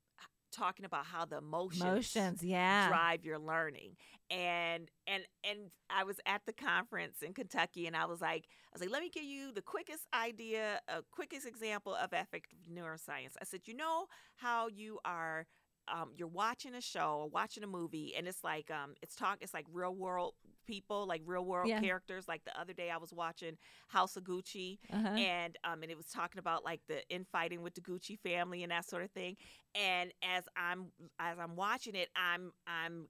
[0.52, 2.88] talking about how the emotions emotions, yeah.
[2.88, 3.96] drive your learning
[4.30, 8.70] and and and i was at the conference in kentucky and i was like i
[8.74, 13.34] was like let me give you the quickest idea a quickest example of affective neuroscience
[13.42, 15.46] i said you know how you are
[15.92, 19.40] um, you're watching a show or watching a movie and it's like um, it's talk
[19.42, 20.36] it's like real world
[20.66, 21.80] people like real world Yeah.
[21.80, 23.58] characters like the other day i was watching
[23.88, 25.08] house of gucci Uh-huh.
[25.10, 28.72] and um and it was talking about like the infighting with the Gucci family and
[28.72, 29.36] that sort of thing.
[29.76, 30.88] And as I'm
[31.20, 33.08] as I'm watching it, I'm I'm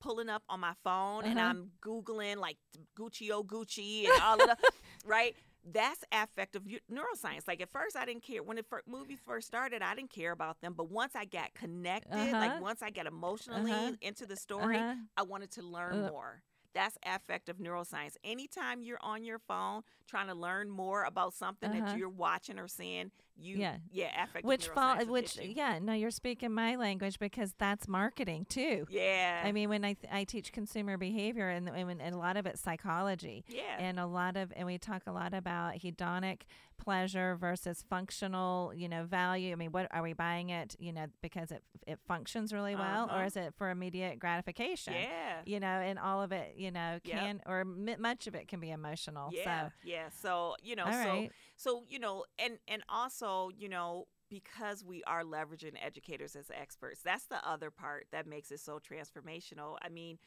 [0.00, 1.48] pulling up on my phone and Uh-huh.
[1.48, 2.56] I'm googling like
[2.98, 4.56] Gucci oh Gucci and all of the
[5.04, 5.34] right.
[5.64, 7.46] That's affective neuroscience.
[7.46, 9.80] Like at first, I didn't care when the fir- movie first started.
[9.80, 12.36] I didn't care about them, but once I got connected, Uh-huh.
[12.36, 13.92] like once I got emotionally Uh-huh.
[14.00, 14.94] into the story, Uh-huh.
[15.16, 16.10] I wanted to learn Uh.
[16.10, 16.42] more.
[16.74, 18.16] That's affective neuroscience.
[18.24, 21.80] Anytime you're on your phone trying to learn more about something Uh-huh.
[21.84, 23.10] that you're watching or seeing,
[23.42, 23.76] you Yeah.
[23.90, 28.86] yeah, Which fall, which hit yeah, no, you're speaking my language because that's marketing too.
[28.90, 32.36] yeah, I mean, when I th- I teach consumer behavior and, and, and a lot
[32.36, 36.42] of it's psychology, yeah, and a lot of and we talk a lot about hedonic
[36.78, 39.52] pleasure versus functional, you know, value.
[39.52, 43.06] I mean, what are we buying it, you know, because it it functions really well,
[43.08, 43.24] or Uh-huh.
[43.26, 44.94] is it for immediate gratification?
[44.94, 45.42] yeah.
[45.44, 47.18] You know, and all of it, you know, Yep.
[47.18, 49.30] can or m- much of it can be emotional.
[49.32, 50.08] Yeah, So, yeah.
[50.10, 51.30] So you know, all so right.
[51.56, 57.00] So you know, and and also you know because we are leveraging educators as experts,
[57.02, 59.76] that's the other part that makes it so transformational.
[59.82, 60.18] I mean,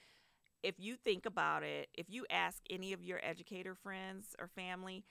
[0.64, 5.04] if you think about it, if you ask any of your educator friends or family,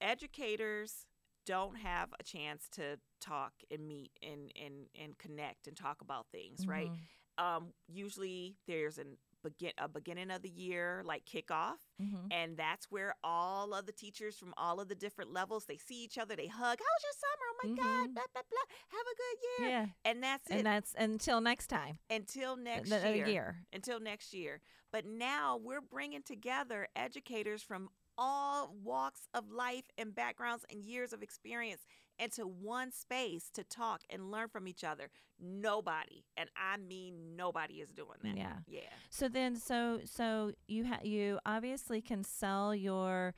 [0.00, 1.06] educators
[1.46, 6.26] don't have a chance to talk and meet and and and connect and talk about
[6.32, 6.92] things, right?
[6.92, 7.08] Mhm.
[7.38, 12.28] Um, usually there's an begin a beginning of the year like kickoff Mhm.
[12.30, 16.02] and that's where all of the teachers from all of the different levels they see
[16.04, 18.14] each other they hug how was your summer oh my god Mhm.
[18.14, 19.86] blah blah blah have a good year Yeah.
[20.04, 21.98] and that's it And that's until next time.
[22.10, 23.66] until next the, the year year.
[23.72, 24.60] until next year.
[24.92, 31.12] But now we're bringing together educators from all walks of life and backgrounds and years
[31.12, 31.86] of experience
[32.20, 35.10] into one space to talk and learn from each other.
[35.40, 38.36] Nobody, and I mean nobody, is doing that.
[38.36, 38.52] Yeah.
[38.66, 38.80] Yeah.
[39.08, 43.34] So then, so so you ha- you obviously can sell your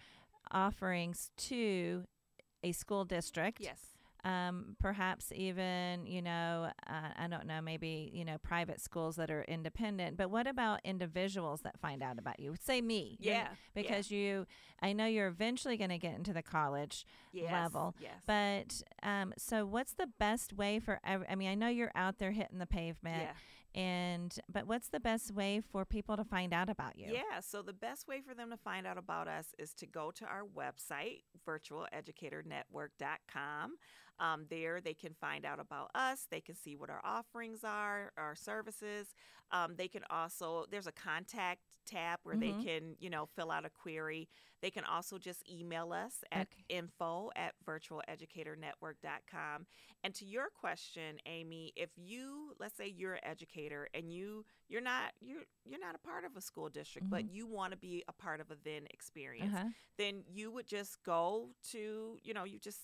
[0.51, 2.05] offerings to
[2.65, 3.61] a school district.
[3.61, 3.92] Yes.
[4.25, 9.31] Um, perhaps even you know uh, I don't know maybe you know private schools that
[9.31, 10.17] are independent.
[10.17, 12.55] But what about individuals that find out about you?
[12.61, 13.17] Say me.
[13.21, 13.49] Yeah.
[13.75, 14.47] Because you,
[14.81, 17.51] I know you're eventually going to get into the college Yes.
[17.53, 18.13] level, Yes.
[18.27, 21.01] But um, so what's the best way for?
[21.05, 23.33] ev- I mean, I know you're out there hitting the pavement, yeah.
[23.75, 27.13] And but what's the best way for people to find out about you?
[27.13, 30.11] Yeah, so the best way for them to find out about us is to go
[30.13, 33.77] to our website, virtualeducators.network.com.
[34.21, 36.27] Um, there, they can find out about us.
[36.31, 39.15] They can see what our offerings are, our services.
[39.51, 42.39] Um, they can also, there's a contact tab where Mhm.
[42.41, 44.29] they can, you know, fill out a query.
[44.61, 46.65] They can also just email us at Okay.
[46.69, 49.67] info at virtualeducators.network.com.
[50.05, 54.81] And to your question, Amy, if you, let's say you're an educator and you, you're
[54.81, 58.03] not, you're, you're not a part of a school district, but you want to be
[58.09, 59.69] a part of a VEN experience, Uh-huh.
[59.99, 62.81] then you would just go to, you know, you just,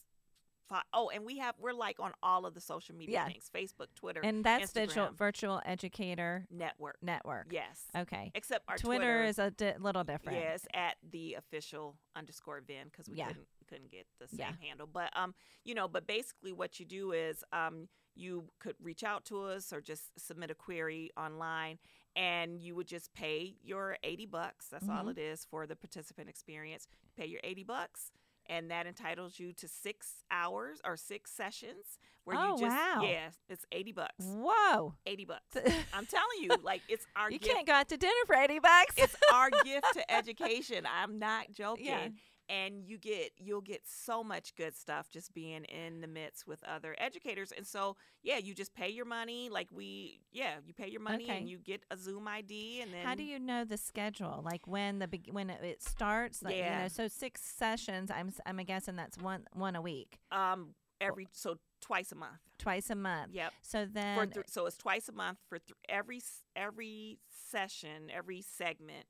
[0.93, 3.29] oh, and we have, we're like on all of the social media Yeah.
[3.29, 5.15] things, Facebook, Twitter, And that's Instagram.
[5.17, 6.97] virtual educator network.
[7.03, 7.47] network.
[7.51, 7.85] Yes.
[7.97, 8.31] Okay.
[8.35, 10.39] Except our Twitter, Twitter, is a di- little different.
[10.39, 13.29] Yes, at the official underscore VEN because we Yeah.
[13.29, 14.53] couldn't couldn't get the same Yeah.
[14.67, 14.87] handle.
[14.87, 19.27] But um, you know, but basically what you do is um, you could reach out
[19.27, 21.79] to us or just submit a query online,
[22.17, 24.69] and you would just pay your eighty bucks.
[24.69, 25.11] That's all Mhm.
[25.11, 26.89] it is for the participant experience.
[27.15, 28.11] Pay your eighty bucks.
[28.49, 33.01] And that entitles you to six hours or six sessions where Oh, you just wow.
[33.03, 34.13] yeah, it's eighty bucks.
[34.21, 34.95] Whoa.
[35.07, 35.55] Eighty bucks.
[35.95, 38.59] I'm telling you, like it's our You gift can't go out to dinner for 80
[38.61, 38.95] bucks.
[38.97, 40.85] it's our gift to education.
[40.87, 41.87] I'm not joking.
[41.87, 42.09] Yeah.
[42.49, 46.63] And you get you'll get so much good stuff just being in the midst with
[46.65, 47.53] other educators.
[47.53, 49.49] And so yeah, you just pay your money.
[49.51, 51.39] Like we yeah, you pay your money Okay.
[51.39, 54.43] and you get a Zoom ID and then How do you know the schedule?
[54.45, 56.43] Like when the when it, starts?
[56.43, 56.83] Like, You Yeah.
[56.83, 58.11] know, so six sessions.
[58.11, 62.39] I'm i'm guessing that's one one a week, um every so twice a month.
[62.59, 63.33] twice a month.
[63.35, 63.53] Yep.
[63.63, 66.21] So For then th- so it's twice a month for th- every
[66.57, 67.19] every
[67.51, 69.07] session, every segment.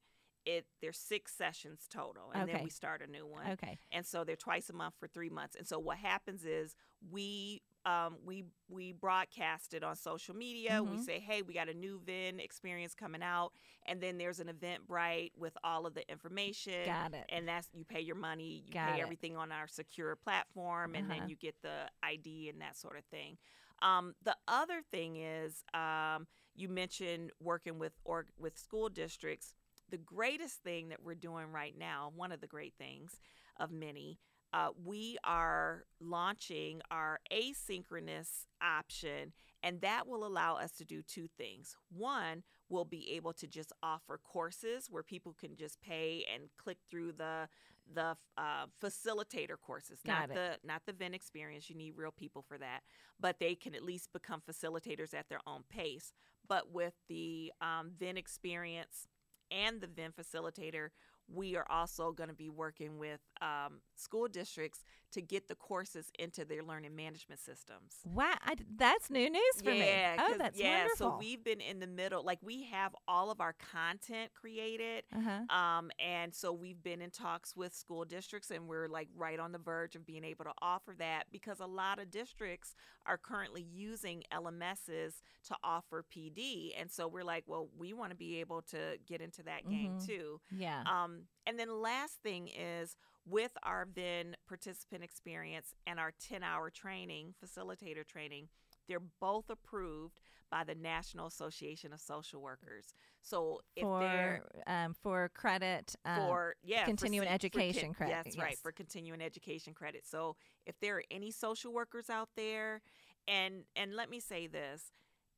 [0.48, 2.52] It there's six sessions total, and Okay.
[2.58, 3.52] then we start a new one.
[3.52, 3.78] okay.
[3.92, 5.56] and so they're twice a month for three months.
[5.56, 6.74] And so what happens is
[7.10, 10.82] we um, we we broadcast it on social media.
[10.82, 11.04] We Mhm.
[11.04, 13.52] say, hey, we got a new VEN experience coming out,
[13.86, 16.84] and then there's an Eventbrite with all of the information.
[16.86, 17.26] Got it.
[17.30, 19.02] And that's you pay your money, you Got pay it.
[19.02, 21.20] everything on our secure platform, and Uh-huh.
[21.20, 23.38] then you get the ID and that sort of thing.
[23.82, 29.54] Um, the other thing is, um, you mentioned working with or with school districts.
[29.90, 33.20] The greatest thing that we're doing right now, one of the great things
[33.58, 34.18] of many,
[34.52, 39.32] uh, we are launching our asynchronous option,
[39.62, 41.76] and that will allow us to do two things.
[41.90, 46.78] One, we'll be able to just offer courses where people can just pay and click
[46.90, 47.48] through the
[47.94, 50.34] the uh, facilitator courses, Got not it.
[50.34, 51.70] the not the VEN experience.
[51.70, 52.82] You need real people for that,
[53.18, 56.12] but they can at least become facilitators at their own pace.
[56.46, 59.08] But with the um, experience
[59.50, 60.88] and the VEN facilitator,
[61.32, 64.82] we are also going to be working with um, school districts
[65.12, 67.96] to get the courses into their learning management systems.
[68.04, 70.22] Wow, I that's new news for yeah, me.
[70.22, 70.78] Oh, that's yeah.
[70.80, 70.96] wonderful.
[70.96, 75.54] So we've been in the middle, like we have all of our content created, uh-huh.
[75.54, 79.52] um, and so we've been in talks with school districts, and we're like right on
[79.52, 82.74] the verge of being able to offer that because a lot of districts
[83.08, 88.16] are currently using LMSs to offer PD, and so we're like, well, we want to
[88.16, 90.06] be able to get into that game Mhm.
[90.06, 90.40] too.
[90.50, 90.82] Yeah.
[90.86, 96.70] Um, and then last thing is with our VEN participant experience and our 10 hour
[96.70, 98.48] training, facilitator training,
[98.86, 100.20] they're both approved
[100.50, 102.94] by the National Association of Social Workers.
[103.20, 108.38] So if they're for um, for credit um, for yeah continuing for education credit, That's
[108.38, 110.06] right for continuing education credit.
[110.06, 110.36] So
[110.66, 112.80] if there are any social workers out there,
[113.26, 114.92] and and let me say this,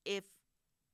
[0.05, 0.25] if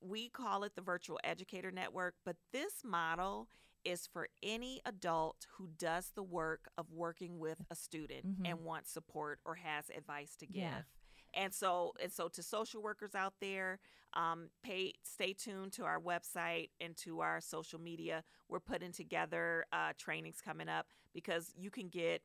[0.01, 3.47] we call it the virtual educator network, but this model
[3.83, 8.49] is for any adult who does the work of working with a student Mhm.
[8.49, 10.61] and wants support or has advice to give.
[10.61, 10.81] Yeah.
[11.33, 13.79] And so, and so, to social workers out there,
[14.13, 18.23] um, pay stay tuned to our website and to our social media.
[18.49, 22.21] We're putting together uh, trainings coming up because you can get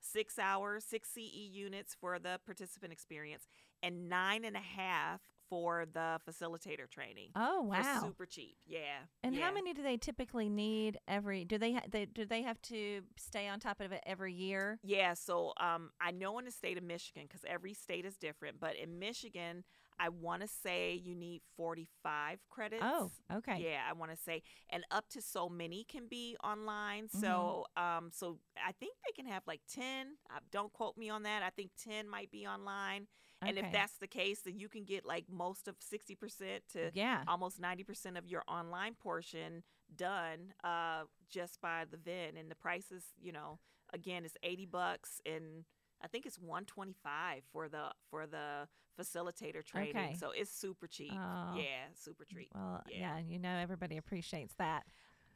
[0.00, 3.46] six hours, six CE units for the participant experience,
[3.82, 7.30] and nine and a half for the facilitator training.
[7.34, 8.00] Oh wow!
[8.02, 9.04] super cheap, yeah.
[9.22, 9.46] And yeah.
[9.46, 11.44] how many do they typically need every?
[11.44, 14.78] Do they, ha- they do they have to stay on top of it every year?
[14.82, 18.60] Yeah, so um, I know in the state of Michigan, because every state is different,
[18.60, 19.64] but in Michigan,
[19.98, 22.82] I want to say you need 45 credits.
[22.84, 23.62] Oh, okay.
[23.64, 27.04] Yeah, I want to say, and up to so many can be online.
[27.04, 27.20] Mm-hmm.
[27.20, 30.08] So, um, so I think they can have like 10.
[30.30, 31.42] Uh, don't quote me on that.
[31.42, 33.06] I think 10 might be online.
[33.48, 37.22] And if that's the case, then you can get like most of 60% to Yeah.
[37.26, 39.62] almost 90% of your online portion
[39.94, 42.36] done uh, just by the VEN.
[42.36, 43.58] And the price is, you know,
[43.92, 45.64] again, it's 80 bucks and
[46.02, 48.68] I think it's 125 for the for the
[49.00, 49.96] facilitator training.
[49.96, 50.14] Okay.
[50.18, 51.12] So it's super cheap.
[51.14, 51.54] Oh.
[51.56, 52.50] Yeah, super cheap.
[52.54, 53.16] Well, Yeah.
[53.16, 53.18] yeah.
[53.26, 54.84] you know everybody appreciates that.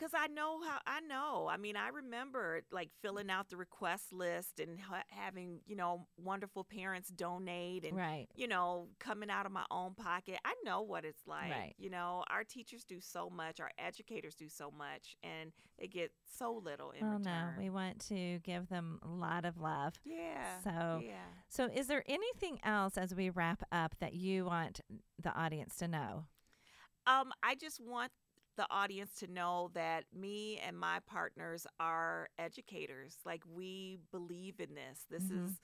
[0.01, 1.47] Because I know how I know.
[1.51, 6.07] I mean, I remember like filling out the request list and ha- having you know
[6.17, 8.27] wonderful parents donate and Right.
[8.35, 10.39] you know coming out of my own pocket.
[10.45, 11.51] I know what it's like.
[11.51, 11.75] Right.
[11.77, 16.13] You know, our teachers do so much, our educators do so much, and they get
[16.25, 17.55] so little in Well, return.
[17.57, 20.01] no, we want to give them a lot of love.
[20.05, 20.61] yeah.
[20.65, 21.27] So- yeah.
[21.49, 24.81] So, is there anything else as we wrap up that you want
[25.23, 26.27] the audience to know?
[27.07, 28.13] Um, I just want
[28.57, 33.19] the audience to know that me and my partners are educators.
[33.25, 35.07] Like we believe in this.
[35.11, 35.47] This Mhm.
[35.47, 35.61] is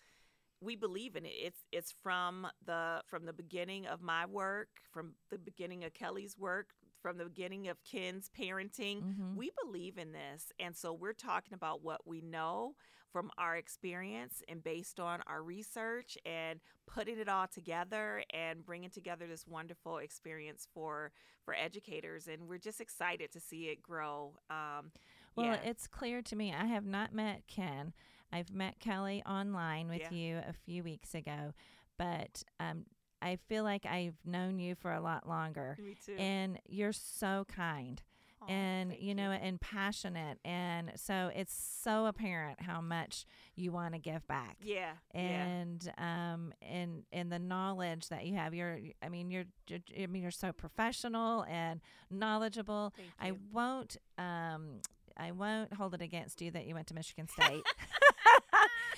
[0.60, 1.32] we believe in it.
[1.34, 6.38] It's it's from the from the beginning of my work, from the beginning of Kelly's
[6.38, 6.74] work,
[7.06, 9.00] from the beginning of Ken's parenting.
[9.00, 9.36] Mhm.
[9.36, 10.50] We believe in this.
[10.58, 12.74] And so we're talking about what we know
[13.12, 18.90] from our experience and based on our research and putting it all together and bringing
[18.90, 21.12] together this wonderful experience for
[21.44, 24.36] for educators and we're just excited to see it grow.
[24.50, 24.90] Um,
[25.36, 25.62] Well, yeah.
[25.62, 26.52] it's clear to me.
[26.52, 27.94] I have not met Ken.
[28.32, 30.10] I've met Kelly online with Yeah.
[30.10, 31.54] you a few weeks ago,
[31.98, 32.86] but um,
[33.22, 35.76] I feel like I've known you for a lot longer.
[35.82, 36.16] Me too.
[36.18, 38.02] And you're so kind
[38.48, 40.38] and, you know, and passionate.
[40.44, 41.52] And so it's
[41.82, 43.24] so apparent how much
[43.56, 44.58] you want to give back.
[44.62, 45.20] yeah, yeah.
[45.20, 50.06] and um and and the knowledge that you have you're i mean you're, you're i
[50.06, 54.80] mean you're so professional and knowledgeable i won't um
[55.16, 57.64] i won't hold it against you that you went to michigan state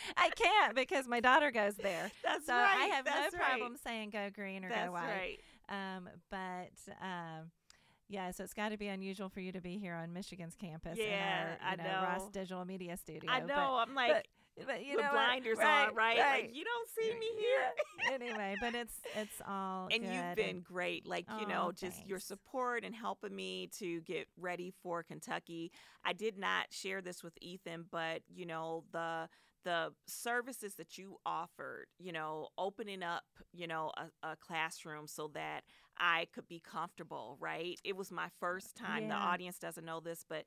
[0.16, 2.76] i can't because my daughter goes there That's so right.
[2.78, 3.80] i have no that's problem Right.
[3.84, 5.38] saying go green or That's go white
[5.68, 5.96] right.
[5.96, 7.50] um but um
[8.10, 10.96] yeah, so it's got to be unusual for you to be here on Michigan's campus
[10.96, 11.12] Yeah, in
[11.50, 12.30] our, I you know, Ross.
[12.32, 13.30] Digital Media Studio.
[13.30, 13.82] I but- know.
[13.86, 16.18] I'm like but, but you know blinders Right, on, right?
[16.18, 16.44] right.
[16.44, 18.14] Like you don't see me here.
[18.14, 22.18] anyway, but it's it's all and you've been great like you Aw, know just your
[22.18, 25.70] support and helping me to get ready for kentucky
[26.04, 29.28] i did not share this with ethan but you know the
[29.68, 35.30] the services that you offered you know opening up you know a, a classroom so
[35.34, 35.62] that
[35.98, 40.24] i could be comfortable right it was my first time the audience doesn't know this
[40.28, 40.44] but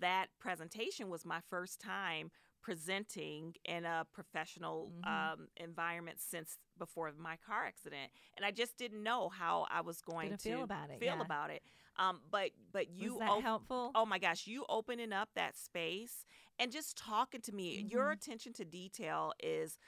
[0.00, 2.30] that presentation was my first time
[2.62, 5.32] presenting in a professional Mhm.
[5.34, 10.00] um, environment since before my car accident, and I just didn't know how I was
[10.00, 11.20] going to feel about it, Feel yeah.
[11.20, 11.62] about it.
[11.98, 13.90] Um, but but you Was that op- helpful?
[13.94, 16.24] Oh my gosh, you opening up that space
[16.58, 17.84] and just talking to me.
[17.88, 18.12] Your Mhm.
[18.12, 19.78] attention to detail is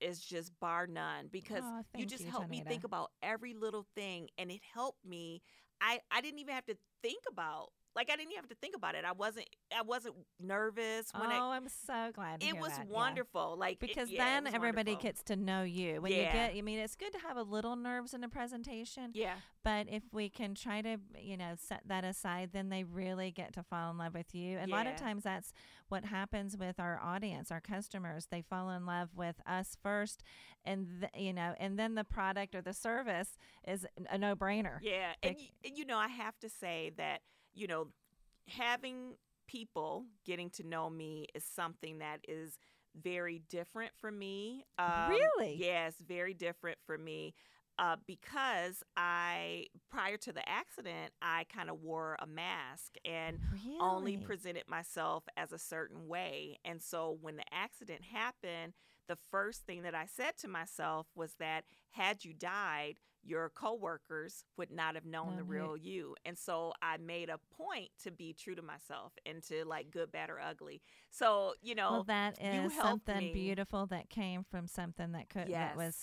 [0.00, 3.86] is just bar none because Aw, you just you, helped me think about every little
[3.94, 5.42] thing and it helped me.
[5.80, 8.74] I I didn't even have to think about like I didn't even have to think
[8.76, 9.04] about it.
[9.04, 12.42] I wasn't I wasn't nervous when oh, I I'm so glad.
[12.42, 12.94] It was that, yeah.
[12.94, 13.56] wonderful.
[13.58, 15.02] Like it- Because yeah, it then everybody wonderful.
[15.08, 16.00] gets to know you.
[16.00, 16.32] When you Yeah.
[16.50, 19.34] get, I mean, it's good to have a little nerves in a presentation, yeah.
[19.62, 23.52] but if we can try to, you know, set that aside, then they really get
[23.54, 24.58] to fall in love with you.
[24.58, 25.52] And a lot of times that's
[25.88, 28.26] what happens with our audience, our customers.
[28.30, 30.22] They fall in love with us first,
[30.64, 33.36] and th- you know, and then the product or the service
[33.66, 34.78] is a no-brainer.
[34.82, 37.20] Yeah, and, y- and you know, I have to say that
[37.54, 37.88] you know,
[38.48, 39.14] having
[39.46, 42.58] people getting to know me is something that is
[43.00, 44.64] very different for me.
[44.78, 45.56] Um, Really?
[45.56, 47.34] Yes, very different for me.
[47.78, 53.80] uh, because I prior to the accident, I kind of wore a mask and Really?
[53.80, 56.58] only presented myself as a certain way.
[56.64, 58.74] And so when the accident happened,
[59.08, 64.44] the first thing that I said to myself was that had you died, your coworkers
[64.56, 66.14] would not have known the Known who- real you.
[66.24, 70.12] And so I made a point to be true to myself and to like good,
[70.12, 70.82] bad, or ugly.
[71.10, 73.32] So, you know, well, that you something me.
[73.32, 75.96] beautiful that came from something that could that was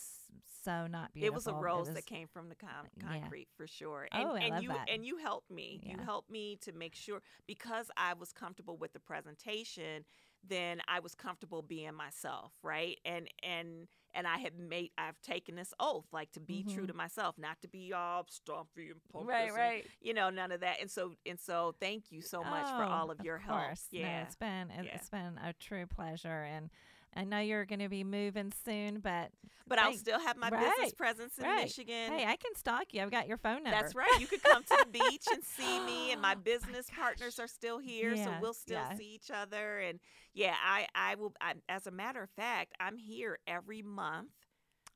[0.64, 1.34] so not beautiful.
[1.34, 3.20] it was a rose was- that came from the con- uh, yeah.
[3.20, 4.08] concrete for sure.
[4.12, 4.90] And, Oh, I and love you that.
[4.90, 5.80] and you helped me.
[5.84, 10.06] You helped me to make sure because I was comfortable with the presentation,
[10.48, 13.00] then I was comfortable being myself, right?
[13.06, 16.88] And and and I had made I've taken this oath like to be true Mhm.
[16.88, 19.88] to myself, not to be all stumpy and pompous Right, and, right.
[20.02, 20.80] you know, none of that.
[20.82, 23.60] And so and so thank you so much for Oh, all of your help.
[23.60, 23.88] course.
[23.92, 24.24] No, Yeah.
[24.24, 24.96] it's been it- Yeah.
[24.96, 26.70] it's been a true pleasure, and
[27.16, 29.32] I know you're going to be moving soon, but
[29.68, 31.64] but I'll still have my business presence in right.
[31.64, 32.12] Michigan.
[32.12, 33.02] hey, I can stalk you.
[33.02, 33.72] I've got your phone number.
[33.72, 34.18] That's right.
[34.20, 37.40] You could come to the beach and see me, and my Oh my business partners
[37.40, 38.96] are still here, so we'll still yeah.
[38.96, 39.80] see each other.
[39.80, 40.00] And
[40.34, 41.34] yeah, I I will.
[41.42, 44.30] I, as a matter of fact, I'm here every month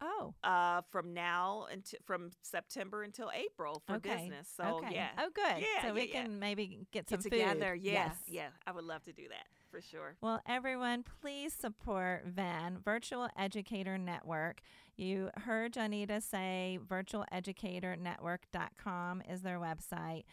[0.01, 4.15] Oh, uh, from now until from September until April for okay.
[4.15, 4.49] business.
[4.55, 4.93] So okay.
[4.93, 5.59] yeah, Oh, good.
[5.61, 6.23] Yeah, so we yeah, yeah.
[6.23, 7.73] can maybe get some get together.
[7.73, 7.83] Food.
[7.83, 8.15] Yeah, Yes.
[8.27, 8.47] yeah.
[8.67, 9.45] I would love to do that
[9.75, 10.15] for sure.
[10.21, 14.61] Well, everyone, please support VEN, Virtual Educator Network.
[14.95, 20.23] You heard Johnita say virtualeducatornetwork.com is their website.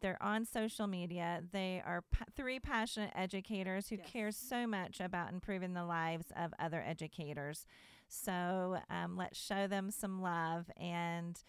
[0.00, 1.42] They're on social media.
[1.50, 4.06] They are pa- three passionate educators who Yes.
[4.08, 7.66] care so much about improving the lives of other educators.
[8.08, 10.70] So um, let's show them some love.
[10.76, 11.42] And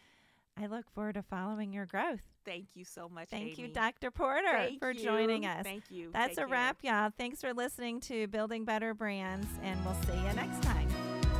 [0.57, 2.32] I look forward to following your growth.
[2.45, 3.29] Thank you so much.
[3.29, 4.11] Thank you, Dr.
[4.11, 5.03] Porter, Thank for you.
[5.03, 5.63] joining us.
[5.63, 6.09] Thank you.
[6.11, 6.47] That's Take a care.
[6.47, 7.11] wrap, y'all.
[7.17, 10.87] Thanks for listening to Building Better Brands, and we'll see you next time.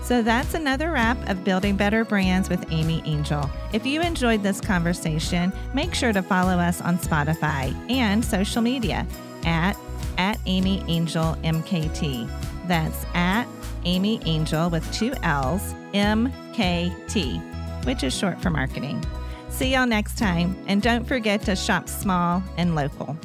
[0.01, 3.49] So that's another wrap of Building Better Brands with Amy Angel.
[3.72, 9.08] If you enjoyed this conversation, make sure to follow us on Spotify and social media
[9.45, 9.78] at
[10.18, 12.30] at Amy Angel MKT.
[12.68, 13.47] That's at
[13.86, 19.04] Amy Angel with two L's MKT, which is short for marketing.
[19.54, 23.16] See y'all next time, and don't forget to shop small and local.